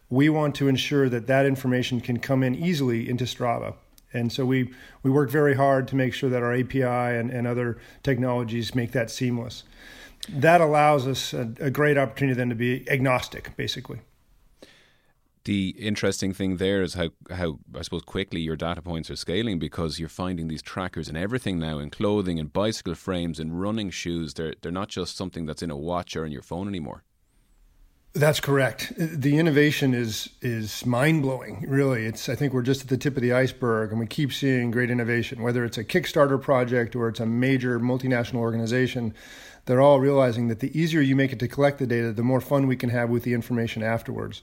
we 0.10 0.30
want 0.30 0.56
to 0.56 0.68
ensure 0.68 1.10
that 1.10 1.28
that 1.28 1.46
information 1.46 2.02
can 2.02 2.18
come 2.18 2.42
in 2.42 2.56
easily 2.56 3.10
into 3.10 3.26
Strava. 3.26 3.76
And 4.14 4.32
so 4.32 4.46
we, 4.46 4.74
we 5.04 5.12
work 5.12 5.30
very 5.30 5.56
hard 5.56 5.88
to 5.90 5.96
make 5.96 6.14
sure 6.14 6.30
that 6.30 6.42
our 6.42 6.54
API 6.54 6.84
and, 6.84 7.30
and 7.30 7.46
other 7.46 7.78
technologies 8.04 8.74
make 8.74 8.94
that 8.94 9.12
seamless. 9.12 9.64
That 10.30 10.62
allows 10.62 11.08
us 11.08 11.34
a, 11.34 11.52
a 11.60 11.70
great 11.72 11.98
opportunity 11.98 12.36
then 12.36 12.50
to 12.50 12.56
be 12.56 12.90
agnostic, 12.90 13.56
basically 13.56 14.00
The 15.46 15.70
interesting 15.80 16.34
thing 16.34 16.58
there 16.58 16.82
is 16.82 16.96
how, 16.96 17.12
how 17.32 17.60
I 17.74 17.82
suppose 17.82 18.02
quickly 18.02 18.42
your 18.42 18.58
data 18.58 18.82
points 18.82 19.10
are 19.10 19.16
scaling 19.16 19.60
because 19.60 19.98
you're 19.98 20.10
finding 20.10 20.50
these 20.50 20.62
trackers 20.62 21.08
in 21.08 21.16
everything 21.16 21.58
now, 21.58 21.80
in 21.80 21.90
clothing, 21.90 22.38
in 22.38 22.48
bicycle 22.48 22.96
frames, 22.96 23.40
in 23.40 23.54
running 23.54 23.90
shoes. 23.90 24.34
They're 24.34 24.56
they're 24.62 24.74
not 24.74 24.90
just 24.90 25.16
something 25.16 25.46
that's 25.46 25.64
in 25.64 25.72
a 25.72 25.78
watch 25.78 26.18
or 26.18 26.26
in 26.26 26.34
your 26.34 26.42
phone 26.42 26.68
anymore. 26.68 27.04
That's 28.14 28.40
correct. 28.42 28.92
The 28.98 29.38
innovation 29.38 29.94
is 29.94 30.30
is 30.42 30.86
mind 30.86 31.22
blowing. 31.22 31.64
Really, 31.66 32.06
it's 32.06 32.28
I 32.28 32.36
think 32.36 32.52
we're 32.52 32.62
just 32.64 32.82
at 32.82 32.88
the 32.90 32.98
tip 32.98 33.16
of 33.16 33.22
the 33.22 33.32
iceberg, 33.32 33.92
and 33.92 34.00
we 34.02 34.08
keep 34.08 34.34
seeing 34.34 34.72
great 34.72 34.90
innovation. 34.90 35.44
Whether 35.44 35.64
it's 35.64 35.78
a 35.78 35.84
Kickstarter 35.84 36.42
project 36.42 36.94
or 36.94 37.08
it's 37.08 37.22
a 37.22 37.26
major 37.26 37.80
multinational 37.80 38.40
organization, 38.40 39.14
they're 39.68 39.82
all 39.82 40.00
realizing 40.00 40.48
that 40.48 40.60
the 40.60 40.78
easier 40.78 41.02
you 41.02 41.16
make 41.16 41.32
it 41.32 41.40
to 41.40 41.48
collect 41.48 41.78
the 41.78 41.88
data, 41.88 42.12
the 42.12 42.24
more 42.24 42.42
fun 42.42 42.68
we 42.68 42.76
can 42.76 42.90
have 42.90 43.10
with 43.10 43.24
the 43.24 43.34
information 43.34 43.84
afterwards 43.84 44.42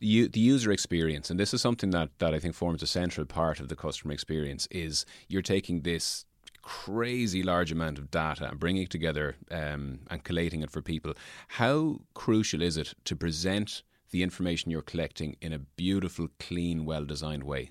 the, 0.00 0.28
the 0.28 0.40
user 0.40 0.72
experience, 0.72 1.30
and 1.30 1.38
this 1.38 1.54
is 1.54 1.60
something 1.60 1.90
that, 1.90 2.10
that 2.18 2.34
I 2.34 2.38
think 2.38 2.54
forms 2.54 2.82
a 2.82 2.86
central 2.86 3.26
part 3.26 3.60
of 3.60 3.68
the 3.68 3.76
customer 3.76 4.12
experience, 4.12 4.66
is 4.70 5.04
you're 5.28 5.42
taking 5.42 5.82
this 5.82 6.24
crazy 6.62 7.42
large 7.42 7.70
amount 7.70 7.98
of 7.98 8.10
data 8.10 8.48
and 8.48 8.58
bringing 8.58 8.84
it 8.84 8.90
together 8.90 9.36
um, 9.50 10.00
and 10.10 10.24
collating 10.24 10.62
it 10.62 10.70
for 10.70 10.82
people. 10.82 11.14
How 11.48 12.00
crucial 12.14 12.62
is 12.62 12.76
it 12.76 12.94
to 13.04 13.16
present 13.16 13.82
the 14.10 14.22
information 14.22 14.70
you're 14.70 14.82
collecting 14.82 15.36
in 15.40 15.52
a 15.52 15.58
beautiful, 15.58 16.28
clean, 16.38 16.84
well 16.84 17.04
designed 17.04 17.44
way? 17.44 17.70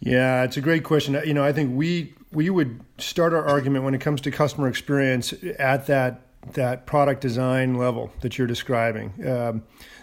Yeah, 0.00 0.44
it's 0.44 0.56
a 0.56 0.60
great 0.60 0.84
question. 0.84 1.20
You 1.24 1.34
know, 1.34 1.44
I 1.44 1.52
think 1.52 1.76
we 1.76 2.14
we 2.32 2.50
would 2.50 2.80
start 2.98 3.32
our 3.32 3.44
argument 3.44 3.84
when 3.84 3.94
it 3.94 4.00
comes 4.00 4.20
to 4.22 4.30
customer 4.30 4.68
experience 4.68 5.34
at 5.58 5.86
that 5.86 6.22
that 6.52 6.86
product 6.86 7.20
design 7.20 7.74
level 7.74 8.12
that 8.20 8.38
you're 8.38 8.46
describing. 8.46 9.12
Um, 9.26 9.62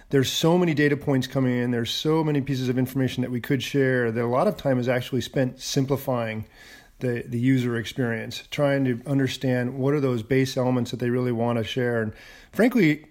there's 0.10 0.32
so 0.32 0.58
many 0.58 0.74
data 0.74 0.98
points 0.98 1.26
coming 1.26 1.58
in. 1.58 1.72
There's 1.72 1.90
so 1.90 2.24
many 2.24 2.42
pieces 2.42 2.70
of 2.70 2.78
information 2.78 3.22
that 3.22 3.32
we 3.32 3.42
could 3.42 3.64
share 3.64 4.12
that 4.12 4.24
a 4.24 4.28
lot 4.28 4.48
of 4.48 4.58
time 4.58 4.78
is 4.78 4.88
actually 4.88 5.22
spent 5.22 5.60
simplifying 5.60 6.46
the, 7.00 7.24
the 7.28 7.40
user 7.40 7.78
experience, 7.78 8.44
trying 8.52 8.86
to 8.86 9.02
understand 9.08 9.76
what 9.76 9.94
are 9.94 10.00
those 10.00 10.22
base 10.22 10.56
elements 10.56 10.92
that 10.92 11.00
they 11.00 11.10
really 11.10 11.32
want 11.32 11.58
to 11.58 11.64
share. 11.64 12.02
And 12.02 12.14
frankly, 12.52 13.06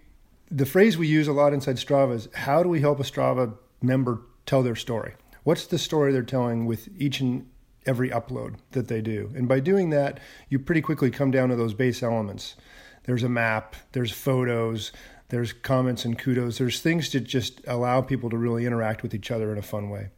the 0.51 0.67
phrase 0.67 0.97
we 0.97 1.09
use 1.09 1.27
a 1.27 1.33
lot 1.33 1.53
inside 1.53 1.77
Strava 1.77 2.15
is 2.15 2.29
how 2.35 2.63
do 2.63 2.69
we 2.69 2.81
help 2.81 3.01
a 3.01 3.05
Strava 3.05 3.55
member 3.81 4.21
tell 4.47 4.63
their 4.63 4.77
story? 4.77 5.15
What's 5.45 5.67
the 5.67 5.79
story 5.79 6.13
they're 6.13 6.23
telling 6.23 6.67
with 6.67 6.89
each 6.97 7.21
and 7.21 7.49
every 7.85 8.11
upload 8.11 8.57
that 8.73 8.89
they 8.89 9.01
do? 9.01 9.33
And 9.35 9.49
by 9.49 9.61
doing 9.61 9.91
that, 9.91 10.21
you 10.49 10.59
pretty 10.59 10.83
quickly 10.83 11.11
come 11.11 11.31
down 11.31 11.49
to 11.49 11.57
those 11.57 11.75
base 11.75 12.03
elements. 12.03 12.55
There's 13.05 13.25
a 13.25 13.29
map, 13.29 13.75
there's 13.93 14.13
photos, 14.13 14.93
there's 15.29 15.53
comments 15.53 16.05
and 16.05 16.19
kudos. 16.19 16.59
There's 16.59 16.81
things 16.81 17.09
to 17.09 17.21
just 17.21 17.61
allow 17.67 18.03
people 18.03 18.31
to 18.31 18.37
really 18.37 18.67
interact 18.67 19.03
with 19.03 19.15
each 19.15 19.31
other 19.31 19.51
in 19.51 19.59
a 19.59 19.63
fun 19.63 19.89
way. 19.89 20.11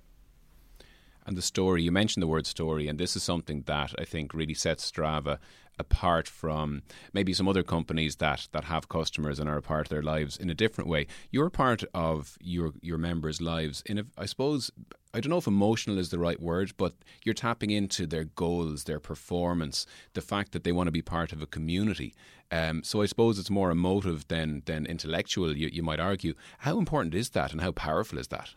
And 1.26 1.36
the 1.38 1.42
story, 1.42 1.82
you 1.82 1.92
mentioned 1.92 2.22
the 2.22 2.26
word 2.26 2.46
story, 2.46 2.86
and 2.86 2.98
this 2.98 3.16
is 3.16 3.22
something 3.22 3.62
that 3.66 3.94
I 3.98 4.04
think 4.04 4.34
really 4.34 4.52
sets 4.52 4.90
Strava 4.90 5.38
apart 5.78 6.28
from 6.28 6.82
maybe 7.12 7.32
some 7.32 7.48
other 7.48 7.62
companies 7.62 8.16
that 8.16 8.48
that 8.52 8.64
have 8.64 8.88
customers 8.88 9.38
and 9.38 9.48
are 9.48 9.58
a 9.58 9.62
part 9.62 9.86
of 9.86 9.88
their 9.88 10.02
lives 10.02 10.36
in 10.36 10.50
a 10.50 10.54
different 10.54 10.88
way. 10.88 11.06
You're 11.30 11.50
part 11.50 11.84
of 11.92 12.36
your 12.40 12.72
your 12.80 12.98
members' 12.98 13.40
lives 13.40 13.82
in 13.86 13.98
a, 13.98 14.04
I 14.16 14.26
suppose 14.26 14.70
I 15.14 15.20
don't 15.20 15.30
know 15.30 15.38
if 15.38 15.46
emotional 15.46 15.98
is 15.98 16.10
the 16.10 16.18
right 16.18 16.40
word, 16.40 16.72
but 16.76 16.94
you're 17.24 17.34
tapping 17.34 17.70
into 17.70 18.04
their 18.04 18.24
goals, 18.24 18.84
their 18.84 18.98
performance, 18.98 19.86
the 20.14 20.20
fact 20.20 20.50
that 20.52 20.64
they 20.64 20.72
want 20.72 20.88
to 20.88 20.92
be 20.92 21.02
part 21.02 21.32
of 21.32 21.40
a 21.40 21.46
community. 21.46 22.14
Um, 22.50 22.82
so 22.82 23.00
I 23.00 23.06
suppose 23.06 23.38
it's 23.38 23.50
more 23.50 23.70
emotive 23.70 24.26
than 24.28 24.62
than 24.66 24.86
intellectual. 24.86 25.56
You, 25.56 25.68
you 25.72 25.82
might 25.82 26.00
argue. 26.00 26.34
How 26.58 26.78
important 26.78 27.14
is 27.14 27.30
that, 27.30 27.52
and 27.52 27.60
how 27.60 27.72
powerful 27.72 28.18
is 28.18 28.28
that? 28.28 28.54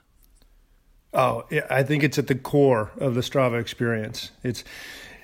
Oh, 1.13 1.45
I 1.69 1.83
think 1.83 2.03
it's 2.03 2.17
at 2.17 2.27
the 2.27 2.35
core 2.35 2.91
of 2.97 3.15
the 3.15 3.21
Strava 3.21 3.59
experience. 3.59 4.31
It's 4.43 4.63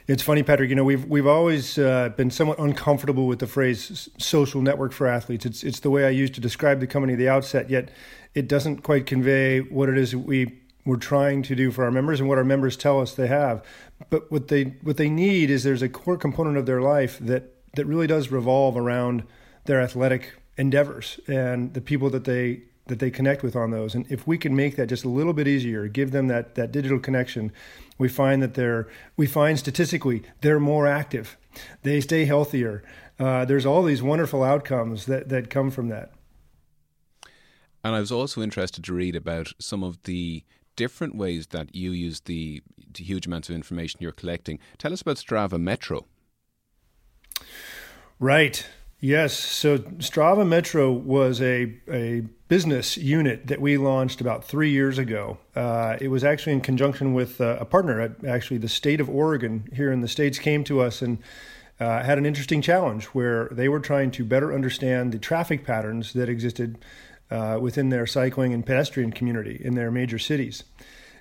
it's 0.08 0.24
funny, 0.24 0.44
Patrick. 0.44 0.70
You 0.70 0.76
know, 0.76 0.84
we've 0.84 1.06
we've 1.06 1.28
always 1.28 1.78
uh, 1.78 2.10
been 2.10 2.30
somewhat 2.30 2.60
uncomfortable 2.60 3.28
with 3.28 3.40
the 3.40 3.48
phrase 3.48 4.10
"social 4.18 4.62
network 4.62 4.92
for 4.92 5.08
athletes." 5.08 5.46
It's 5.46 5.64
it's 5.64 5.80
the 5.80 5.90
way 5.90 6.06
I 6.06 6.10
used 6.10 6.34
to 6.36 6.42
describe 6.42 6.80
the 6.80 6.88
company 6.88 7.14
at 7.14 7.20
the 7.20 7.30
outset. 7.30 7.70
Yet, 7.70 7.90
it 8.34 8.48
doesn't 8.48 8.84
quite 8.84 9.06
convey 9.06 9.62
what 9.62 9.90
it 9.90 9.98
is 9.98 10.16
we 10.16 10.60
we're 10.86 10.98
trying 10.98 11.42
to 11.44 11.56
do 11.56 11.72
for 11.72 11.86
our 11.86 11.92
members 11.92 12.20
and 12.20 12.28
what 12.28 12.38
our 12.38 12.44
members 12.44 12.76
tell 12.76 13.00
us 13.00 13.14
they 13.14 13.28
have. 13.28 13.64
But 14.10 14.30
what 14.32 14.50
they 14.50 14.64
what 14.82 14.98
they 14.98 15.10
need 15.10 15.50
is 15.50 15.64
there's 15.64 15.82
a 15.82 15.90
core 15.90 16.18
component 16.18 16.58
of 16.58 16.66
their 16.66 16.82
life 16.82 17.18
that 17.20 17.54
that 17.76 17.86
really 17.86 18.08
does 18.08 18.30
revolve 18.30 18.76
around 18.76 19.24
their 19.66 19.82
athletic 19.82 20.34
endeavors 20.58 21.20
and 21.28 21.74
the 21.74 21.82
people 21.82 22.10
that 22.10 22.26
they 22.26 22.62
that 22.88 23.00
they 23.00 23.10
connect 23.10 23.44
with 23.44 23.56
on 23.56 23.72
those. 23.72 23.96
And 23.96 24.06
if 24.12 24.28
we 24.28 24.38
can 24.38 24.56
make 24.56 24.76
that 24.76 24.88
just 24.88 25.06
a 25.06 25.10
little 25.10 25.34
bit 25.34 25.48
easier, 25.48 25.88
give 25.88 26.12
them 26.12 26.28
that 26.28 26.56
that 26.56 26.72
digital 26.72 27.00
connection, 27.00 27.52
we 27.98 28.10
find 28.10 28.42
that 28.42 28.54
they're 28.56 28.88
we 29.18 29.28
find 29.28 29.58
statistically 29.58 30.24
they're 30.42 30.60
more 30.60 30.88
active, 30.88 31.38
they 31.84 32.02
stay 32.02 32.26
healthier. 32.26 32.84
Uh, 33.20 33.46
there's 33.46 33.66
all 33.66 33.84
these 33.84 34.02
wonderful 34.02 34.44
outcomes 34.44 35.06
that 35.06 35.30
that 35.30 35.50
come 35.50 35.72
from 35.72 35.90
that. 35.90 36.12
And 37.84 37.96
I 37.96 38.00
was 38.00 38.12
also 38.12 38.42
interested 38.42 38.84
to 38.86 38.94
read 38.94 39.16
about 39.16 39.52
some 39.60 39.84
of 39.84 40.02
the 40.04 40.44
different 40.76 41.16
ways 41.16 41.48
that 41.48 41.76
you 41.76 41.92
use 41.92 42.22
the, 42.22 42.62
the 42.94 43.04
huge 43.04 43.28
amounts 43.28 43.50
of 43.50 43.56
information 43.56 44.00
you're 44.02 44.12
collecting. 44.12 44.60
Tell 44.78 44.94
us 44.94 45.02
about 45.02 45.18
Strava 45.18 45.60
Metro. 45.60 46.06
Right. 48.20 48.66
Yes. 49.04 49.38
So 49.38 49.80
Strava 49.80 50.48
Metro 50.48 50.90
was 50.90 51.42
a, 51.42 51.74
a 51.92 52.22
business 52.48 52.96
unit 52.96 53.48
that 53.48 53.60
we 53.60 53.76
launched 53.76 54.22
about 54.22 54.46
three 54.46 54.70
years 54.70 54.98
ago. 54.98 55.40
Uh, 55.54 55.98
it 56.00 56.08
was 56.08 56.24
actually 56.24 56.54
in 56.54 56.62
conjunction 56.62 57.14
with 57.14 57.42
uh, 57.42 57.58
a 57.60 57.66
partner. 57.66 58.16
Actually, 58.26 58.60
the 58.60 58.70
state 58.70 59.02
of 59.02 59.10
Oregon 59.10 59.68
here 59.74 59.92
in 59.92 60.00
the 60.00 60.08
States 60.08 60.40
came 60.40 60.64
to 60.64 60.80
us 60.80 61.02
and 61.02 61.18
uh, 61.82 62.02
had 62.02 62.18
an 62.18 62.26
interesting 62.26 62.62
challenge 62.62 63.08
where 63.08 63.50
they 63.52 63.68
were 63.68 63.82
trying 63.82 64.10
to 64.12 64.24
better 64.24 64.54
understand 64.54 65.12
the 65.12 65.20
traffic 65.20 65.66
patterns 65.66 66.14
that 66.14 66.30
existed 66.30 66.78
uh, 67.30 67.58
within 67.60 67.90
their 67.90 68.08
cycling 68.08 68.54
and 68.54 68.66
pedestrian 68.66 69.12
community 69.12 69.60
in 69.62 69.76
their 69.76 69.92
major 69.92 70.18
cities. 70.18 70.64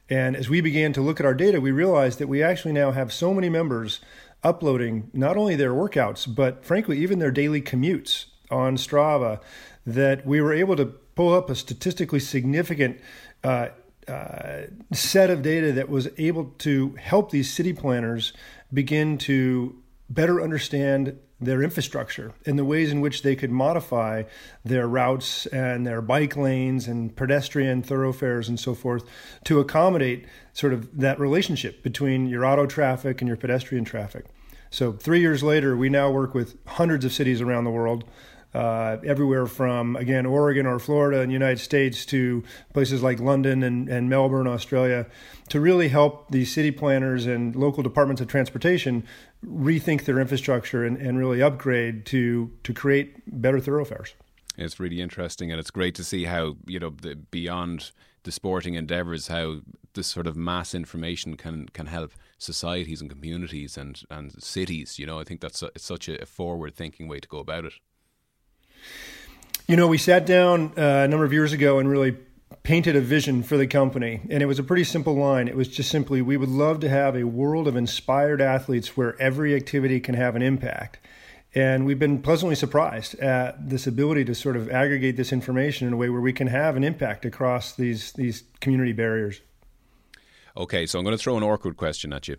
And 0.08 0.36
as 0.36 0.48
we 0.48 0.60
began 0.60 0.92
to 0.92 1.00
look 1.00 1.18
at 1.18 1.26
our 1.26 1.34
data, 1.34 1.60
we 1.60 1.72
realized 1.72 2.20
that 2.20 2.28
we 2.28 2.44
actually 2.44 2.74
now 2.74 2.92
have 2.92 3.12
so 3.12 3.34
many 3.34 3.48
members 3.48 3.98
uploading 4.42 5.10
not 5.12 5.36
only 5.36 5.56
their 5.56 5.72
workouts, 5.72 6.32
but 6.32 6.64
frankly, 6.64 6.98
even 6.98 7.18
their 7.18 7.30
daily 7.30 7.62
commutes 7.62 8.26
on 8.50 8.76
Strava, 8.76 9.40
that 9.86 10.26
we 10.26 10.40
were 10.40 10.52
able 10.52 10.76
to 10.76 10.86
pull 10.86 11.32
up 11.32 11.50
a 11.50 11.54
statistically 11.54 12.20
significant 12.20 13.00
uh, 13.44 13.68
uh, 14.08 14.62
set 14.92 15.30
of 15.30 15.42
data 15.42 15.72
that 15.72 15.88
was 15.88 16.08
able 16.18 16.46
to 16.58 16.90
help 16.96 17.30
these 17.30 17.52
city 17.52 17.72
planners 17.72 18.32
begin 18.72 19.18
to 19.18 19.76
better 20.10 20.42
understand 20.42 21.18
their 21.42 21.62
infrastructure 21.62 22.32
and 22.46 22.58
the 22.58 22.64
ways 22.64 22.92
in 22.92 23.00
which 23.00 23.22
they 23.22 23.34
could 23.34 23.50
modify 23.50 24.22
their 24.64 24.86
routes 24.86 25.46
and 25.46 25.86
their 25.86 26.00
bike 26.00 26.36
lanes 26.36 26.86
and 26.86 27.14
pedestrian 27.16 27.82
thoroughfares 27.82 28.48
and 28.48 28.58
so 28.58 28.74
forth 28.74 29.04
to 29.44 29.60
accommodate 29.60 30.24
sort 30.52 30.72
of 30.72 30.98
that 30.98 31.18
relationship 31.18 31.82
between 31.82 32.26
your 32.26 32.44
auto 32.44 32.66
traffic 32.66 33.20
and 33.20 33.28
your 33.28 33.36
pedestrian 33.36 33.84
traffic. 33.84 34.26
So, 34.70 34.92
three 34.92 35.20
years 35.20 35.42
later, 35.42 35.76
we 35.76 35.90
now 35.90 36.10
work 36.10 36.34
with 36.34 36.56
hundreds 36.66 37.04
of 37.04 37.12
cities 37.12 37.40
around 37.40 37.64
the 37.64 37.70
world. 37.70 38.04
Uh, 38.54 38.98
everywhere 39.06 39.46
from 39.46 39.96
again 39.96 40.26
Oregon 40.26 40.66
or 40.66 40.78
Florida 40.78 41.22
in 41.22 41.28
the 41.28 41.32
United 41.32 41.58
States 41.58 42.04
to 42.04 42.44
places 42.74 43.02
like 43.02 43.18
London 43.18 43.62
and, 43.62 43.88
and 43.88 44.10
Melbourne, 44.10 44.46
Australia, 44.46 45.06
to 45.48 45.58
really 45.58 45.88
help 45.88 46.30
the 46.30 46.44
city 46.44 46.70
planners 46.70 47.24
and 47.24 47.56
local 47.56 47.82
departments 47.82 48.20
of 48.20 48.28
transportation 48.28 49.04
rethink 49.46 50.04
their 50.04 50.18
infrastructure 50.18 50.84
and, 50.84 50.96
and 50.96 51.18
really 51.18 51.42
upgrade 51.42 52.06
to 52.06 52.50
to 52.64 52.72
create 52.72 53.14
better 53.26 53.60
thoroughfares. 53.60 54.14
It's 54.56 54.78
really 54.78 55.00
interesting, 55.00 55.50
and 55.50 55.58
it's 55.58 55.70
great 55.70 55.94
to 55.96 56.04
see 56.04 56.24
how 56.24 56.56
you 56.66 56.78
know 56.78 56.90
the, 56.90 57.16
beyond 57.16 57.90
the 58.24 58.32
sporting 58.32 58.74
endeavours, 58.74 59.28
how 59.28 59.60
this 59.94 60.06
sort 60.06 60.26
of 60.26 60.36
mass 60.36 60.74
information 60.74 61.36
can 61.36 61.68
can 61.68 61.86
help 61.86 62.12
societies 62.38 63.00
and 63.00 63.10
communities 63.10 63.76
and 63.76 64.02
and 64.10 64.42
cities. 64.42 64.98
You 64.98 65.06
know, 65.06 65.18
I 65.18 65.24
think 65.24 65.40
that's 65.40 65.62
a, 65.62 65.66
it's 65.74 65.84
such 65.84 66.08
a 66.08 66.24
forward 66.26 66.74
thinking 66.74 67.08
way 67.08 67.20
to 67.20 67.28
go 67.28 67.38
about 67.38 67.64
it. 67.64 67.74
You 69.66 69.76
know, 69.76 69.86
we 69.86 69.98
sat 69.98 70.26
down 70.26 70.72
uh, 70.76 71.04
a 71.04 71.08
number 71.08 71.24
of 71.24 71.32
years 71.32 71.52
ago 71.52 71.78
and 71.78 71.88
really 71.88 72.16
painted 72.62 72.94
a 72.94 73.00
vision 73.00 73.42
for 73.42 73.56
the 73.56 73.66
company. 73.66 74.20
And 74.30 74.42
it 74.42 74.46
was 74.46 74.58
a 74.58 74.62
pretty 74.62 74.84
simple 74.84 75.14
line. 75.14 75.48
It 75.48 75.56
was 75.56 75.68
just 75.68 75.90
simply 75.90 76.22
we 76.22 76.36
would 76.36 76.48
love 76.48 76.80
to 76.80 76.88
have 76.88 77.16
a 77.16 77.24
world 77.24 77.66
of 77.66 77.76
inspired 77.76 78.40
athletes 78.40 78.96
where 78.96 79.20
every 79.20 79.54
activity 79.54 80.00
can 80.00 80.14
have 80.14 80.36
an 80.36 80.42
impact. 80.42 80.98
And 81.54 81.84
we've 81.84 81.98
been 81.98 82.22
pleasantly 82.22 82.54
surprised 82.54 83.14
at 83.16 83.68
this 83.68 83.86
ability 83.86 84.24
to 84.26 84.34
sort 84.34 84.56
of 84.56 84.70
aggregate 84.70 85.16
this 85.16 85.32
information 85.32 85.86
in 85.86 85.92
a 85.92 85.96
way 85.96 86.08
where 86.08 86.20
we 86.20 86.32
can 86.32 86.46
have 86.46 86.76
an 86.76 86.84
impact 86.84 87.26
across 87.26 87.74
these 87.74 88.12
these 88.12 88.44
community 88.60 88.92
barriers. 88.92 89.42
Okay, 90.56 90.86
so 90.86 90.98
I'm 90.98 91.04
going 91.04 91.16
to 91.16 91.22
throw 91.22 91.36
an 91.36 91.42
awkward 91.42 91.76
question 91.76 92.12
at 92.12 92.28
you. 92.28 92.36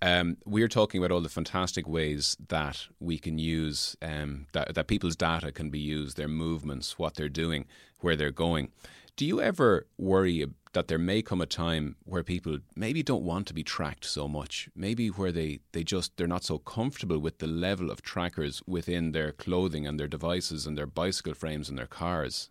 Um, 0.00 0.36
we're 0.44 0.68
talking 0.68 1.00
about 1.00 1.12
all 1.12 1.20
the 1.20 1.28
fantastic 1.28 1.88
ways 1.88 2.36
that 2.48 2.86
we 3.00 3.18
can 3.18 3.38
use 3.38 3.96
um, 4.00 4.46
that 4.52 4.74
that 4.74 4.88
people's 4.88 5.16
data 5.16 5.52
can 5.52 5.70
be 5.70 5.78
used, 5.78 6.16
their 6.16 6.28
movements, 6.28 6.98
what 6.98 7.14
they're 7.14 7.28
doing, 7.28 7.64
where 8.00 8.16
they're 8.16 8.32
going. 8.32 8.70
Do 9.18 9.26
you 9.26 9.40
ever 9.40 9.88
worry 9.98 10.46
that 10.74 10.86
there 10.86 10.96
may 10.96 11.22
come 11.22 11.40
a 11.40 11.46
time 11.46 11.96
where 12.04 12.22
people 12.22 12.60
maybe 12.76 13.02
don't 13.02 13.24
want 13.24 13.48
to 13.48 13.52
be 13.52 13.64
tracked 13.64 14.04
so 14.04 14.28
much? 14.28 14.68
Maybe 14.76 15.08
where 15.08 15.32
they, 15.32 15.58
they 15.72 15.82
just 15.82 16.16
they're 16.16 16.28
not 16.28 16.44
so 16.44 16.58
comfortable 16.58 17.18
with 17.18 17.38
the 17.38 17.48
level 17.48 17.90
of 17.90 18.00
trackers 18.00 18.62
within 18.64 19.10
their 19.10 19.32
clothing 19.32 19.88
and 19.88 19.98
their 19.98 20.06
devices 20.06 20.68
and 20.68 20.78
their 20.78 20.86
bicycle 20.86 21.34
frames 21.34 21.68
and 21.68 21.76
their 21.76 21.88
cars. 21.88 22.48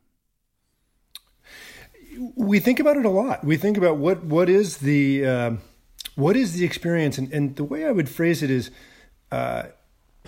We 2.36 2.60
think 2.60 2.82
about 2.82 2.98
it 2.98 3.06
a 3.06 3.10
lot. 3.10 3.46
We 3.46 3.56
think 3.56 3.78
about 3.78 3.96
what 3.96 4.26
what 4.26 4.50
is 4.50 4.80
the 4.80 5.26
uh, 5.26 5.52
what 6.16 6.36
is 6.36 6.52
the 6.52 6.66
experience, 6.66 7.18
and, 7.18 7.32
and 7.32 7.56
the 7.56 7.64
way 7.64 7.86
I 7.86 7.92
would 7.92 8.10
phrase 8.10 8.44
it 8.44 8.52
is, 8.52 8.72
uh, 9.32 9.68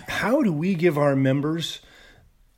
how 0.08 0.42
do 0.42 0.54
we 0.54 0.74
give 0.74 0.96
our 0.96 1.14
members 1.14 1.80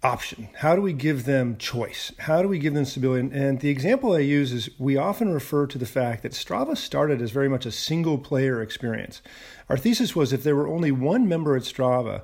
option? 0.02 0.49
How 0.54 0.75
do 0.75 0.82
we 0.82 0.92
give 0.92 1.25
them 1.25 1.56
choice? 1.56 2.12
How 2.18 2.42
do 2.42 2.49
we 2.49 2.59
give 2.59 2.75
them 2.75 2.85
stability? 2.85 3.30
And 3.32 3.61
the 3.61 3.71
example 3.71 4.12
I 4.12 4.18
use 4.18 4.52
is 4.52 4.71
we 4.78 4.97
often 4.97 5.32
refer 5.32 5.66
to 5.66 5.78
the 5.78 5.87
fact 5.87 6.23
that 6.23 6.32
Strava 6.32 6.76
started 6.76 7.23
as 7.23 7.30
very 7.30 7.49
much 7.49 7.66
a 7.66 7.73
single 7.73 8.18
player 8.18 8.61
experience. 8.61 9.23
Our 9.68 9.76
thesis 9.76 10.16
was 10.16 10.32
if 10.32 10.42
there 10.42 10.56
were 10.56 10.68
only 10.68 10.90
one 10.90 11.28
member 11.28 11.56
at 11.56 11.62
Strava, 11.62 12.23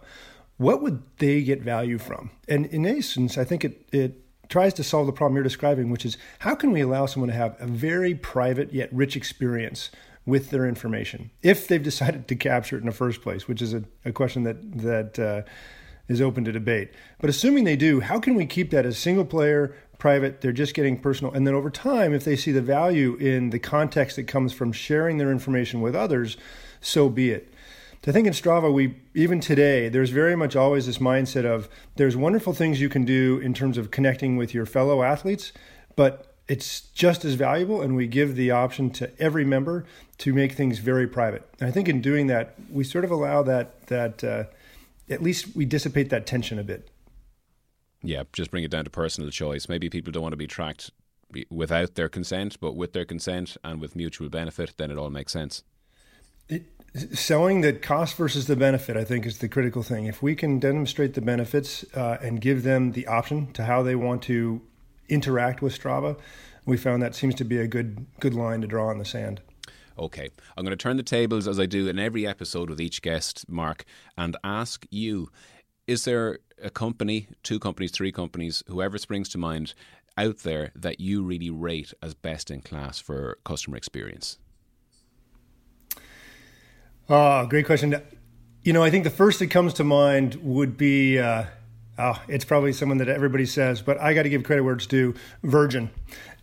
what 0.56 0.82
would 0.82 1.02
they 1.18 1.42
get 1.42 1.62
value 1.62 1.98
from? 1.98 2.30
And 2.48 2.66
in 2.66 2.84
essence, 2.84 3.38
I 3.38 3.44
think 3.44 3.64
it, 3.64 3.86
it 3.92 4.24
tries 4.48 4.74
to 4.74 4.82
solve 4.82 5.06
the 5.06 5.12
problem 5.12 5.36
you're 5.36 5.44
describing, 5.44 5.90
which 5.90 6.04
is 6.04 6.18
how 6.40 6.54
can 6.54 6.72
we 6.72 6.80
allow 6.80 7.06
someone 7.06 7.28
to 7.28 7.36
have 7.36 7.56
a 7.60 7.66
very 7.66 8.14
private 8.14 8.72
yet 8.72 8.92
rich 8.92 9.16
experience 9.16 9.90
with 10.26 10.50
their 10.50 10.66
information 10.66 11.30
if 11.42 11.68
they've 11.68 11.82
decided 11.82 12.28
to 12.28 12.36
capture 12.36 12.76
it 12.76 12.80
in 12.80 12.86
the 12.86 12.92
first 12.92 13.22
place, 13.22 13.48
which 13.48 13.62
is 13.62 13.72
a, 13.72 13.84
a 14.04 14.12
question 14.12 14.42
that 14.42 14.78
that 14.78 15.18
uh, 15.18 15.42
is 16.08 16.20
open 16.20 16.44
to 16.44 16.52
debate. 16.52 16.90
But 17.20 17.30
assuming 17.30 17.64
they 17.64 17.76
do, 17.76 18.00
how 18.00 18.18
can 18.18 18.34
we 18.34 18.46
keep 18.46 18.70
that 18.70 18.86
as 18.86 18.98
single 18.98 19.24
player, 19.24 19.74
private? 19.98 20.40
They're 20.40 20.52
just 20.52 20.74
getting 20.74 20.98
personal. 20.98 21.32
And 21.32 21.46
then 21.46 21.54
over 21.54 21.70
time, 21.70 22.14
if 22.14 22.24
they 22.24 22.36
see 22.36 22.52
the 22.52 22.62
value 22.62 23.14
in 23.16 23.50
the 23.50 23.58
context 23.58 24.16
that 24.16 24.24
comes 24.24 24.52
from 24.52 24.72
sharing 24.72 25.18
their 25.18 25.30
information 25.30 25.80
with 25.80 25.94
others, 25.94 26.36
so 26.80 27.08
be 27.08 27.30
it. 27.30 27.52
I 28.06 28.12
think 28.12 28.26
in 28.26 28.32
Strava, 28.32 28.72
we 28.72 28.94
even 29.14 29.38
today, 29.38 29.90
there's 29.90 30.08
very 30.08 30.34
much 30.34 30.56
always 30.56 30.86
this 30.86 30.96
mindset 30.96 31.44
of 31.44 31.68
there's 31.96 32.16
wonderful 32.16 32.54
things 32.54 32.80
you 32.80 32.88
can 32.88 33.04
do 33.04 33.38
in 33.38 33.52
terms 33.52 33.76
of 33.76 33.90
connecting 33.90 34.38
with 34.38 34.54
your 34.54 34.64
fellow 34.64 35.02
athletes, 35.02 35.52
but 35.94 36.34
it's 36.48 36.80
just 36.94 37.26
as 37.26 37.34
valuable, 37.34 37.82
and 37.82 37.94
we 37.94 38.06
give 38.06 38.34
the 38.34 38.50
option 38.50 38.88
to 38.92 39.10
every 39.20 39.44
member 39.44 39.84
to 40.18 40.32
make 40.32 40.52
things 40.52 40.78
very 40.78 41.06
private. 41.06 41.46
And 41.60 41.68
I 41.68 41.70
think 41.70 41.86
in 41.86 42.00
doing 42.00 42.28
that, 42.28 42.54
we 42.70 42.82
sort 42.82 43.04
of 43.04 43.10
allow 43.10 43.42
that 43.42 43.86
that 43.88 44.24
uh, 44.24 44.44
at 45.10 45.22
least 45.22 45.56
we 45.56 45.64
dissipate 45.64 46.10
that 46.10 46.26
tension 46.26 46.58
a 46.58 46.64
bit. 46.64 46.90
Yeah, 48.02 48.24
just 48.32 48.50
bring 48.50 48.64
it 48.64 48.70
down 48.70 48.84
to 48.84 48.90
personal 48.90 49.30
choice. 49.30 49.68
Maybe 49.68 49.90
people 49.90 50.12
don't 50.12 50.22
want 50.22 50.32
to 50.32 50.36
be 50.36 50.46
tracked 50.46 50.90
without 51.50 51.94
their 51.94 52.08
consent, 52.08 52.58
but 52.60 52.74
with 52.74 52.92
their 52.92 53.04
consent 53.04 53.56
and 53.64 53.80
with 53.80 53.96
mutual 53.96 54.28
benefit, 54.28 54.74
then 54.76 54.90
it 54.90 54.98
all 54.98 55.10
makes 55.10 55.32
sense. 55.32 55.62
It, 56.48 56.64
selling 57.12 57.60
the 57.60 57.72
cost 57.72 58.16
versus 58.16 58.46
the 58.46 58.56
benefit, 58.56 58.96
I 58.96 59.04
think, 59.04 59.26
is 59.26 59.38
the 59.38 59.48
critical 59.48 59.82
thing. 59.82 60.06
If 60.06 60.22
we 60.22 60.34
can 60.34 60.58
demonstrate 60.58 61.14
the 61.14 61.20
benefits 61.20 61.84
uh, 61.94 62.18
and 62.22 62.40
give 62.40 62.62
them 62.62 62.92
the 62.92 63.06
option 63.06 63.52
to 63.52 63.64
how 63.64 63.82
they 63.82 63.94
want 63.94 64.22
to 64.22 64.62
interact 65.08 65.60
with 65.60 65.78
Strava, 65.78 66.18
we 66.64 66.76
found 66.76 67.02
that 67.02 67.14
seems 67.14 67.34
to 67.36 67.44
be 67.44 67.58
a 67.58 67.66
good 67.66 68.06
good 68.20 68.34
line 68.34 68.60
to 68.60 68.66
draw 68.66 68.90
in 68.90 68.98
the 68.98 69.04
sand. 69.04 69.40
Okay, 69.98 70.28
I'm 70.56 70.64
going 70.64 70.76
to 70.76 70.82
turn 70.82 70.96
the 70.96 71.02
tables 71.02 71.48
as 71.48 71.58
I 71.58 71.66
do 71.66 71.88
in 71.88 71.98
every 71.98 72.26
episode 72.26 72.70
with 72.70 72.80
each 72.80 73.02
guest, 73.02 73.48
Mark, 73.48 73.84
and 74.16 74.36
ask 74.44 74.86
you 74.90 75.28
is 75.88 76.04
there 76.04 76.38
a 76.62 76.70
company, 76.70 77.28
two 77.42 77.58
companies, 77.58 77.90
three 77.90 78.12
companies, 78.12 78.62
whoever 78.68 78.98
springs 78.98 79.28
to 79.30 79.38
mind 79.38 79.72
out 80.18 80.38
there 80.38 80.70
that 80.76 81.00
you 81.00 81.22
really 81.22 81.48
rate 81.48 81.94
as 82.02 82.12
best 82.14 82.50
in 82.50 82.60
class 82.60 83.00
for 83.00 83.38
customer 83.44 83.76
experience? 83.76 84.38
Oh, 87.08 87.46
great 87.46 87.64
question. 87.64 88.00
You 88.62 88.74
know, 88.74 88.82
I 88.82 88.90
think 88.90 89.04
the 89.04 89.10
first 89.10 89.38
that 89.38 89.50
comes 89.50 89.72
to 89.74 89.84
mind 89.84 90.34
would 90.42 90.76
be 90.76 91.18
uh, 91.18 91.44
oh, 91.98 92.22
it's 92.28 92.44
probably 92.44 92.72
someone 92.72 92.98
that 92.98 93.08
everybody 93.08 93.44
says, 93.44 93.82
but 93.82 94.00
I 94.00 94.14
got 94.14 94.22
to 94.22 94.28
give 94.28 94.44
credit 94.44 94.62
where 94.62 94.74
it's 94.74 94.86
due. 94.86 95.14
Virgin, 95.42 95.90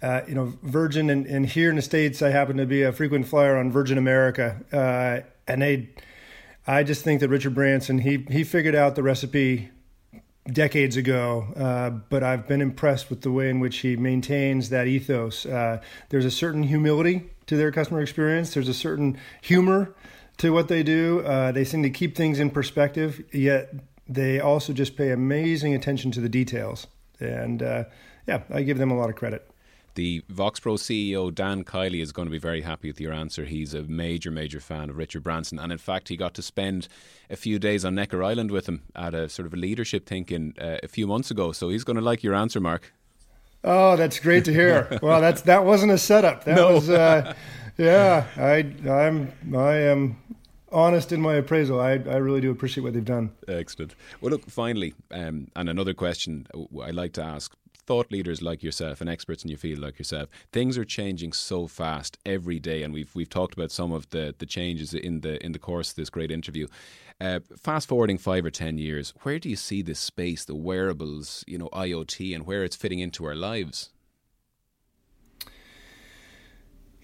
uh, 0.02 0.22
you 0.28 0.36
know, 0.36 0.54
Virgin, 0.62 1.10
and, 1.10 1.26
and, 1.26 1.46
here 1.46 1.70
in 1.70 1.78
the 1.78 1.82
states, 1.82 2.22
I 2.22 2.30
happen 2.30 2.58
to 2.58 2.66
be 2.66 2.84
a 2.84 2.92
frequent 2.92 3.28
flyer 3.28 3.58
on 3.58 3.72
Virgin 3.72 3.98
America, 3.98 4.58
uh, 4.72 5.26
and 5.48 5.62
they, 5.62 5.90
I 6.68 6.84
just 6.84 7.04
think 7.04 7.22
that 7.22 7.30
Richard 7.30 7.56
Branson 7.56 8.00
he 8.00 8.26
he 8.30 8.44
figured 8.44 8.76
out 8.76 8.96
the 8.96 9.04
recipe 9.04 9.70
decades 10.52 10.96
ago, 10.96 11.48
uh, 11.56 11.90
but 11.90 12.24
I've 12.24 12.48
been 12.48 12.62
impressed 12.62 13.10
with 13.10 13.22
the 13.22 13.32
way 13.32 13.50
in 13.50 13.60
which 13.60 13.78
he 13.78 13.96
maintains 13.96 14.70
that 14.70 14.88
ethos. 14.88 15.46
Uh, 15.46 15.82
there's 16.10 16.26
a 16.26 16.32
certain 16.32 16.64
humility 16.64 17.30
to 17.48 17.58
their 17.58 17.72
customer 17.72 18.02
experience. 18.02 18.54
There's 18.54 18.68
a 18.68 18.74
certain 18.74 19.18
humor 19.42 19.96
to 20.38 20.52
what 20.52 20.68
they 20.68 20.84
do. 20.84 21.22
Uh, 21.22 21.52
they 21.52 21.64
seem 21.64 21.82
to 21.84 21.90
keep 21.90 22.16
things 22.16 22.40
in 22.40 22.52
perspective, 22.52 23.24
yet 23.34 23.74
they 24.08 24.40
also 24.40 24.74
just 24.74 24.96
pay 24.96 25.12
amazing 25.12 25.74
attention 25.74 26.12
to 26.12 26.22
the 26.22 26.30
details. 26.30 26.88
And 27.20 27.64
uh, 27.64 27.86
yeah, 28.28 28.44
I 28.50 28.64
give 28.64 28.78
them 28.78 28.92
a 28.92 28.98
lot 28.98 29.10
of 29.10 29.16
credit. 29.16 29.50
The 29.96 30.24
VoxPro 30.30 30.78
CEO 30.78 31.34
Dan 31.34 31.64
Kiely 31.64 32.02
is 32.02 32.12
going 32.12 32.26
to 32.26 32.32
be 32.32 32.38
very 32.38 32.62
happy 32.62 32.90
with 32.90 33.00
your 33.00 33.14
answer. 33.14 33.46
He's 33.46 33.74
a 33.74 33.84
major, 33.84 34.30
major 34.30 34.60
fan 34.60 34.90
of 34.90 34.98
Richard 34.98 35.24
Branson, 35.24 35.58
and 35.58 35.72
in 35.72 35.78
fact, 35.78 36.10
he 36.10 36.18
got 36.18 36.34
to 36.34 36.42
spend 36.42 36.90
a 37.30 37.38
few 37.38 37.60
days 37.60 37.86
on 37.86 37.96
Necker 37.96 38.22
Island 38.22 38.52
with 38.52 38.68
him 38.68 38.84
at 38.94 39.14
a 39.14 39.30
sort 39.30 39.46
of 39.46 39.54
a 39.54 39.58
leadership 39.58 40.06
thinking 40.06 40.54
uh, 40.60 40.80
a 40.84 40.90
few 40.90 41.08
months 41.08 41.32
ago. 41.32 41.54
So 41.54 41.70
he's 41.70 41.86
going 41.86 41.96
to 41.96 42.02
like 42.02 42.24
your 42.24 42.36
answer, 42.36 42.60
Mark. 42.60 42.92
Oh, 43.64 43.96
that's 43.96 44.20
great 44.20 44.44
to 44.46 44.54
hear. 44.54 45.00
well, 45.02 45.22
that's 45.22 45.44
that 45.44 45.64
wasn't 45.64 45.94
a 45.94 45.98
setup. 45.98 46.44
That 46.44 46.58
no. 46.58 46.74
was, 46.74 46.90
uh, 46.90 47.34
yeah. 47.78 48.28
I 48.36 48.90
I'm 48.90 49.32
I 49.56 49.76
am 49.76 50.18
honest 50.76 51.12
in 51.12 51.22
my 51.22 51.36
appraisal. 51.36 51.80
I, 51.80 51.94
I 51.94 52.18
really 52.18 52.42
do 52.42 52.52
appreciate 52.52 52.84
what 52.84 52.94
they've 52.94 53.04
done. 53.04 53.32
Excellent. 53.48 53.96
Well, 54.22 54.32
look, 54.32 54.50
finally, 54.50 54.94
um, 55.12 55.48
and 55.56 55.70
another 55.70 55.94
question 55.94 56.46
I 56.84 56.92
like 56.92 57.14
to 57.14 57.24
ask 57.24 57.56
thought 57.86 58.12
leaders 58.12 58.42
like 58.42 58.64
yourself 58.64 59.00
and 59.00 59.10
experts 59.10 59.44
in 59.44 59.50
your 59.50 59.60
field 59.60 59.80
like 59.80 60.00
yourself, 60.00 60.30
things 60.52 60.78
are 60.78 60.86
changing 60.86 61.34
so 61.34 61.68
fast 61.68 62.18
every 62.26 62.60
day, 62.60 62.84
and 62.84 62.94
we've 62.94 63.14
we've 63.16 63.30
talked 63.30 63.54
about 63.54 63.72
some 63.72 63.92
of 63.92 64.10
the 64.10 64.36
the 64.38 64.46
changes 64.46 64.94
in 64.94 65.22
the 65.22 65.44
in 65.46 65.52
the 65.52 65.60
course 65.60 65.92
of 65.92 65.96
this 65.96 66.10
great 66.10 66.32
interview. 66.32 66.68
Uh, 67.22 67.40
fast 67.58 67.88
forwarding 67.88 68.18
five 68.18 68.44
or 68.44 68.52
ten 68.52 68.78
years, 68.78 69.14
where 69.22 69.40
do 69.40 69.50
you 69.50 69.56
see 69.56 69.82
this 69.82 70.00
space, 70.00 70.44
the 70.44 70.56
wearables, 70.56 71.46
you 71.48 71.58
know, 71.58 71.70
IoT, 71.70 72.36
and 72.36 72.46
where 72.46 72.64
it's 72.64 72.76
fitting 72.76 73.00
into 73.00 73.24
our 73.26 73.36
lives? 73.36 73.92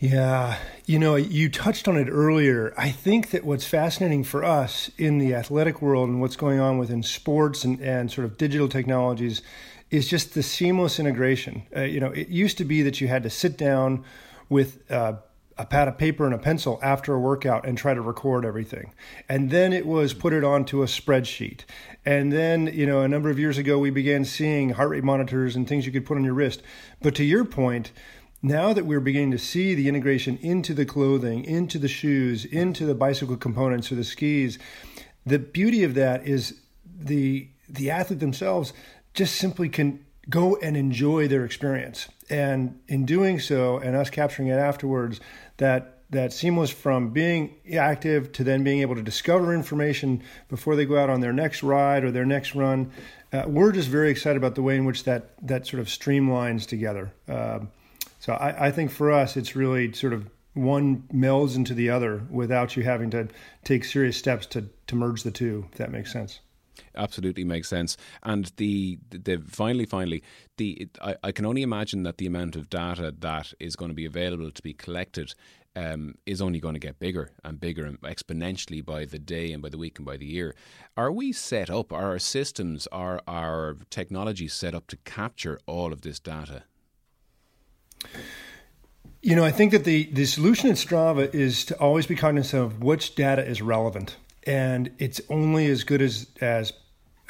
Yeah, 0.02 0.58
you 0.88 0.98
know, 0.98 1.14
you 1.14 1.48
touched 1.48 1.88
on 1.88 1.96
it 1.96 2.10
earlier. 2.10 2.74
I 2.76 2.90
think 2.90 3.30
that 3.30 3.46
what's 3.46 3.68
fascinating 3.68 4.24
for 4.24 4.44
us 4.44 4.90
in 4.98 5.20
the 5.20 5.36
athletic 5.36 5.80
world 5.80 6.10
and 6.10 6.20
what's 6.20 6.36
going 6.36 6.60
on 6.60 6.80
within 6.80 7.04
sports 7.04 7.64
and, 7.64 7.80
and 7.80 8.12
sort 8.12 8.26
of 8.26 8.36
digital 8.36 8.68
technologies 8.68 9.44
is 9.92 10.08
just 10.08 10.34
the 10.34 10.42
seamless 10.42 11.00
integration. 11.00 11.68
Uh, 11.76 11.82
you 11.82 12.00
know, 12.00 12.08
it 12.08 12.30
used 12.30 12.58
to 12.58 12.66
be 12.66 12.82
that 12.82 13.00
you 13.00 13.10
had 13.10 13.22
to 13.22 13.30
sit 13.30 13.60
down 13.60 14.04
with 14.50 14.92
uh, 14.92 15.18
a 15.56 15.68
pad 15.68 15.88
of 15.88 16.00
paper 16.00 16.26
and 16.26 16.34
a 16.34 16.40
pencil 16.40 16.80
after 16.82 17.14
a 17.14 17.20
workout 17.20 17.68
and 17.68 17.78
try 17.78 17.94
to 17.94 18.02
record 18.02 18.44
everything. 18.44 18.96
And 19.30 19.52
then 19.52 19.72
it 19.72 19.86
was 19.86 20.16
put 20.16 20.34
it 20.34 20.44
onto 20.44 20.82
a 20.82 20.88
spreadsheet. 20.88 21.66
And 22.04 22.34
then, 22.34 22.72
you 22.74 22.88
know, 22.88 23.02
a 23.02 23.08
number 23.08 23.30
of 23.30 23.38
years 23.38 23.60
ago, 23.60 23.78
we 23.78 23.92
began 23.92 24.26
seeing 24.26 24.72
heart 24.72 24.90
rate 24.90 25.04
monitors 25.04 25.56
and 25.56 25.68
things 25.68 25.86
you 25.86 25.92
could 25.92 26.08
put 26.08 26.18
on 26.18 26.24
your 26.24 26.34
wrist. 26.34 26.64
But 27.04 27.14
to 27.16 27.24
your 27.24 27.46
point, 27.46 27.92
now 28.42 28.74
that 28.74 28.86
we're 28.86 29.00
beginning 29.00 29.32
to 29.32 29.38
see 29.38 29.76
the 29.76 29.88
integration 29.88 30.38
into 30.38 30.74
the 30.74 30.86
clothing, 30.86 31.44
into 31.44 31.78
the 31.78 31.88
shoes, 31.88 32.46
into 32.46 32.86
the 32.86 32.96
bicycle 32.96 33.38
components 33.38 33.92
or 33.92 33.96
the 33.96 34.04
skis, 34.04 34.58
the 35.26 35.40
beauty 35.40 35.84
of 35.84 35.94
that 35.96 36.28
is 36.28 36.60
the 36.86 37.48
the 37.70 37.90
athlete 37.90 38.20
themselves 38.20 38.74
just 39.14 39.36
simply 39.36 39.70
can 39.70 40.04
go 40.30 40.58
and 40.58 40.76
enjoy 40.76 41.28
their 41.28 41.46
experience. 41.46 42.08
And 42.30 42.80
in 42.88 43.06
doing 43.06 43.40
so, 43.40 43.78
and 43.78 43.96
us 43.96 44.10
capturing 44.10 44.50
it 44.50 44.56
afterwards, 44.56 45.20
that 45.58 46.00
that 46.10 46.34
seamless 46.34 46.70
from 46.70 47.12
being 47.12 47.56
active 47.74 48.34
to 48.34 48.44
then 48.44 48.66
being 48.66 48.82
able 48.82 48.96
to 48.96 49.02
discover 49.02 49.54
information 49.54 50.22
before 50.50 50.76
they 50.76 50.86
go 50.86 50.98
out 50.98 51.10
on 51.10 51.22
their 51.22 51.32
next 51.32 51.64
ride 51.64 52.04
or 52.04 52.12
their 52.12 52.26
next 52.26 52.54
run. 52.54 52.92
Uh, 53.32 53.44
we're 53.48 53.72
just 53.72 53.88
very 53.88 54.12
excited 54.12 54.36
about 54.36 54.56
the 54.56 54.62
way 54.62 54.76
in 54.76 54.84
which 54.84 55.06
that 55.06 55.30
that 55.42 55.66
sort 55.66 55.80
of 55.80 55.88
streamlines 55.88 56.66
together. 56.68 57.14
Uh, 57.30 57.60
so 58.22 58.34
I, 58.34 58.68
I 58.68 58.72
think 58.72 58.92
for 58.92 59.12
us, 59.12 59.36
it's 59.36 59.56
really 59.56 59.92
sort 59.94 60.14
of 60.14 60.30
one 60.54 61.04
melds 61.12 61.56
into 61.56 61.74
the 61.74 61.90
other 61.90 62.22
without 62.30 62.78
you 62.78 62.84
having 62.84 63.10
to 63.10 63.28
take 63.64 63.84
serious 63.84 64.16
steps 64.16 64.46
to, 64.48 64.70
to 64.88 64.96
merge 64.96 65.24
the 65.24 65.32
two, 65.32 65.66
if 65.72 65.80
that 65.80 65.92
makes 65.92 66.14
sense. 66.14 66.40
Absolutely 66.96 67.44
makes 67.44 67.68
sense. 67.68 67.98
And 68.22 68.52
the 68.58 69.00
the 69.10 69.42
finally, 69.48 69.86
finally, 69.86 70.24
the 70.58 70.88
I, 71.02 71.16
I 71.24 71.32
can 71.32 71.48
only 71.48 71.64
imagine 71.64 72.04
that 72.04 72.18
the 72.20 72.28
amount 72.28 72.56
of 72.56 72.70
data 72.70 73.14
that 73.20 73.54
is 73.60 73.76
going 73.76 73.90
to 73.90 73.96
be 73.96 74.06
available 74.06 74.52
to 74.52 74.62
be 74.62 74.74
collected 74.74 75.34
um, 75.76 76.14
is 76.28 76.44
only 76.44 76.60
going 76.60 76.76
to 76.76 76.80
get 76.80 77.00
bigger 77.00 77.32
and 77.44 77.60
bigger 77.60 77.86
and 77.86 78.00
exponentially 78.02 78.86
by 78.86 79.06
the 79.06 79.20
day 79.20 79.52
and 79.52 79.64
by 79.64 79.70
the 79.70 79.80
week 79.80 79.98
and 79.98 80.06
by 80.06 80.18
the 80.18 80.28
year. 80.28 80.56
Are 80.96 81.12
we 81.12 81.32
set 81.32 81.72
up? 81.72 81.92
Are 81.92 82.10
our 82.10 82.20
systems, 82.20 82.88
are 82.92 83.22
our 83.28 83.78
technology 83.90 84.48
set 84.48 84.76
up 84.76 84.86
to 84.88 84.98
capture 85.06 85.60
all 85.66 85.92
of 85.92 86.02
this 86.02 86.20
data? 86.20 86.64
You 89.22 89.36
know, 89.36 89.44
I 89.44 89.52
think 89.52 89.72
that 89.72 89.84
the, 89.84 90.06
the 90.12 90.26
solution 90.26 90.70
at 90.70 90.78
Strava 90.78 91.34
is 91.34 91.64
to 91.66 91.80
always 91.80 92.08
be 92.08 92.16
cognizant 92.16 92.64
of 92.64 92.82
which 92.82 93.16
data 93.16 93.46
is 93.46 93.62
relevant. 93.62 94.18
And 94.44 94.92
it's 94.98 95.22
only 95.30 95.68
as 95.68 95.84
good 95.84 96.02
as, 96.02 96.28
as 96.42 96.74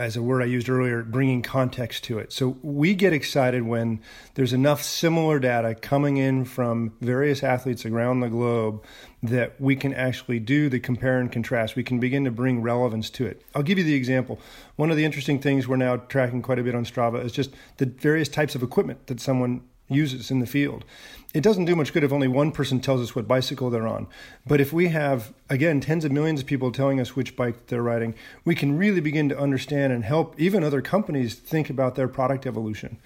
as 0.02 0.18
a 0.18 0.22
word 0.22 0.42
I 0.42 0.46
used 0.46 0.68
earlier, 0.68 1.04
bringing 1.04 1.44
context 1.44 2.04
to 2.06 2.18
it. 2.18 2.34
So 2.34 2.58
we 2.64 2.96
get 2.96 3.14
excited 3.14 3.64
when 3.64 4.02
there's 4.34 4.52
enough 4.52 4.82
similar 4.82 5.38
data 5.38 5.76
coming 5.76 6.18
in 6.18 6.44
from 6.46 6.94
various 7.02 7.44
athletes 7.44 7.86
around 7.86 8.22
the 8.22 8.30
globe 8.30 8.84
that 9.22 9.62
we 9.62 9.76
can 9.76 9.94
actually 9.94 10.40
do 10.40 10.70
the 10.70 10.80
compare 10.80 11.20
and 11.20 11.32
contrast. 11.32 11.76
We 11.76 11.84
can 11.84 12.00
begin 12.00 12.26
to 12.26 12.32
bring 12.32 12.64
relevance 12.64 13.12
to 13.12 13.28
it. 13.28 13.44
I'll 13.54 13.62
give 13.62 13.78
you 13.78 13.84
the 13.84 13.94
example. 13.94 14.40
One 14.76 14.90
of 14.90 14.98
the 14.98 15.06
interesting 15.06 15.40
things 15.40 15.68
we're 15.68 15.76
now 15.76 15.98
tracking 15.98 16.42
quite 16.42 16.58
a 16.58 16.64
bit 16.64 16.74
on 16.74 16.84
Strava 16.84 17.24
is 17.24 17.32
just 17.32 17.52
the 17.78 17.86
various 17.86 18.28
types 18.28 18.56
of 18.56 18.64
equipment 18.64 19.06
that 19.06 19.20
someone 19.20 19.62
uses 19.92 20.32
in 20.32 20.40
the 20.40 20.46
field. 20.46 20.86
It 21.34 21.42
doesn't 21.42 21.66
do 21.66 21.76
much 21.76 21.94
good 21.94 22.04
if 22.04 22.12
only 22.12 22.28
one 22.28 22.52
person 22.52 22.82
tells 22.82 23.02
us 23.02 23.16
what 23.16 23.28
bicycle 23.28 23.70
they're 23.70 23.88
on. 23.88 24.08
But 24.46 24.60
if 24.60 24.74
we 24.74 24.90
have, 24.90 25.34
again, 25.50 25.80
tens 25.80 26.04
of 26.04 26.12
millions 26.12 26.42
of 26.42 26.46
people 26.46 26.72
telling 26.72 27.00
us 27.00 27.16
which 27.16 27.36
bike 27.36 27.68
they're 27.68 27.82
riding, 27.82 28.16
we 28.44 28.54
can 28.54 28.78
really 28.78 29.00
begin 29.00 29.30
to 29.30 29.40
understand 29.40 29.94
and 29.94 30.04
help 30.04 30.40
even 30.40 30.64
other 30.64 30.82
companies 30.82 31.36
think 31.36 31.70
about 31.70 31.96
their 31.96 32.08
product 32.08 32.46
evolution. 32.46 32.98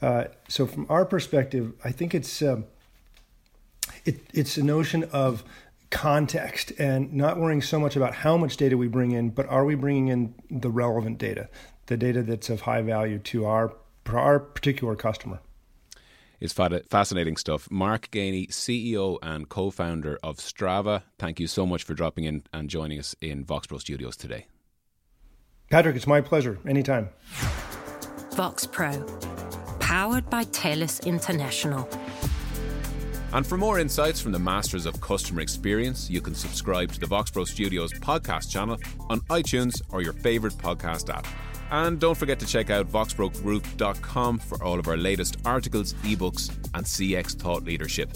Uh, 0.00 0.24
so, 0.48 0.66
from 0.66 0.86
our 0.88 1.04
perspective, 1.04 1.72
I 1.84 1.90
think 1.90 2.14
it's 2.14 2.42
uh, 2.42 2.62
it, 4.04 4.20
it's 4.32 4.56
a 4.56 4.62
notion 4.62 5.04
of 5.04 5.44
context 5.90 6.72
and 6.78 7.12
not 7.12 7.38
worrying 7.38 7.62
so 7.62 7.78
much 7.78 7.96
about 7.96 8.14
how 8.14 8.36
much 8.36 8.56
data 8.56 8.76
we 8.76 8.88
bring 8.88 9.12
in, 9.12 9.30
but 9.30 9.46
are 9.46 9.64
we 9.64 9.74
bringing 9.74 10.08
in 10.08 10.34
the 10.50 10.70
relevant 10.70 11.18
data, 11.18 11.48
the 11.86 11.96
data 11.96 12.22
that's 12.22 12.50
of 12.50 12.62
high 12.62 12.82
value 12.82 13.18
to 13.18 13.46
our 13.46 13.74
our 14.12 14.38
particular 14.38 14.96
customer. 14.96 15.40
It's 16.44 16.52
fascinating 16.52 17.38
stuff. 17.38 17.70
Mark 17.70 18.10
Gainey, 18.10 18.50
CEO 18.50 19.18
and 19.22 19.48
co 19.48 19.70
founder 19.70 20.18
of 20.22 20.36
Strava, 20.36 21.04
thank 21.18 21.40
you 21.40 21.46
so 21.46 21.64
much 21.64 21.84
for 21.84 21.94
dropping 21.94 22.24
in 22.24 22.42
and 22.52 22.68
joining 22.68 22.98
us 22.98 23.16
in 23.22 23.46
VoxPro 23.46 23.80
Studios 23.80 24.14
today. 24.14 24.46
Patrick, 25.70 25.96
it's 25.96 26.06
my 26.06 26.20
pleasure. 26.20 26.58
Anytime. 26.68 27.08
VoxPro, 28.32 29.80
powered 29.80 30.28
by 30.28 30.44
TELUS 30.44 31.06
International. 31.06 31.88
And 33.32 33.46
for 33.46 33.56
more 33.56 33.80
insights 33.80 34.20
from 34.20 34.32
the 34.32 34.38
masters 34.38 34.84
of 34.84 35.00
customer 35.00 35.40
experience, 35.40 36.10
you 36.10 36.20
can 36.20 36.34
subscribe 36.34 36.92
to 36.92 37.00
the 37.00 37.06
VoxPro 37.06 37.46
Studios 37.46 37.90
podcast 37.94 38.50
channel 38.50 38.78
on 39.08 39.20
iTunes 39.30 39.80
or 39.92 40.02
your 40.02 40.12
favorite 40.12 40.58
podcast 40.58 41.08
app. 41.08 41.26
And 41.70 41.98
don't 41.98 42.16
forget 42.16 42.38
to 42.40 42.46
check 42.46 42.70
out 42.70 42.86
voxprogroup.com 42.90 44.38
for 44.38 44.62
all 44.62 44.78
of 44.78 44.88
our 44.88 44.96
latest 44.96 45.36
articles, 45.44 45.94
ebooks, 46.04 46.50
and 46.74 46.84
CX 46.84 47.34
thought 47.34 47.64
leadership. 47.64 48.10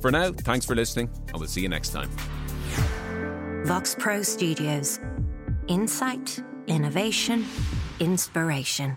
For 0.00 0.10
now, 0.10 0.32
thanks 0.32 0.66
for 0.66 0.74
listening, 0.74 1.10
and 1.28 1.38
we'll 1.38 1.48
see 1.48 1.62
you 1.62 1.68
next 1.68 1.90
time. 1.90 2.10
VoxPro 3.64 4.24
Studios. 4.24 5.00
Insight, 5.66 6.42
innovation, 6.66 7.44
inspiration. 8.00 8.96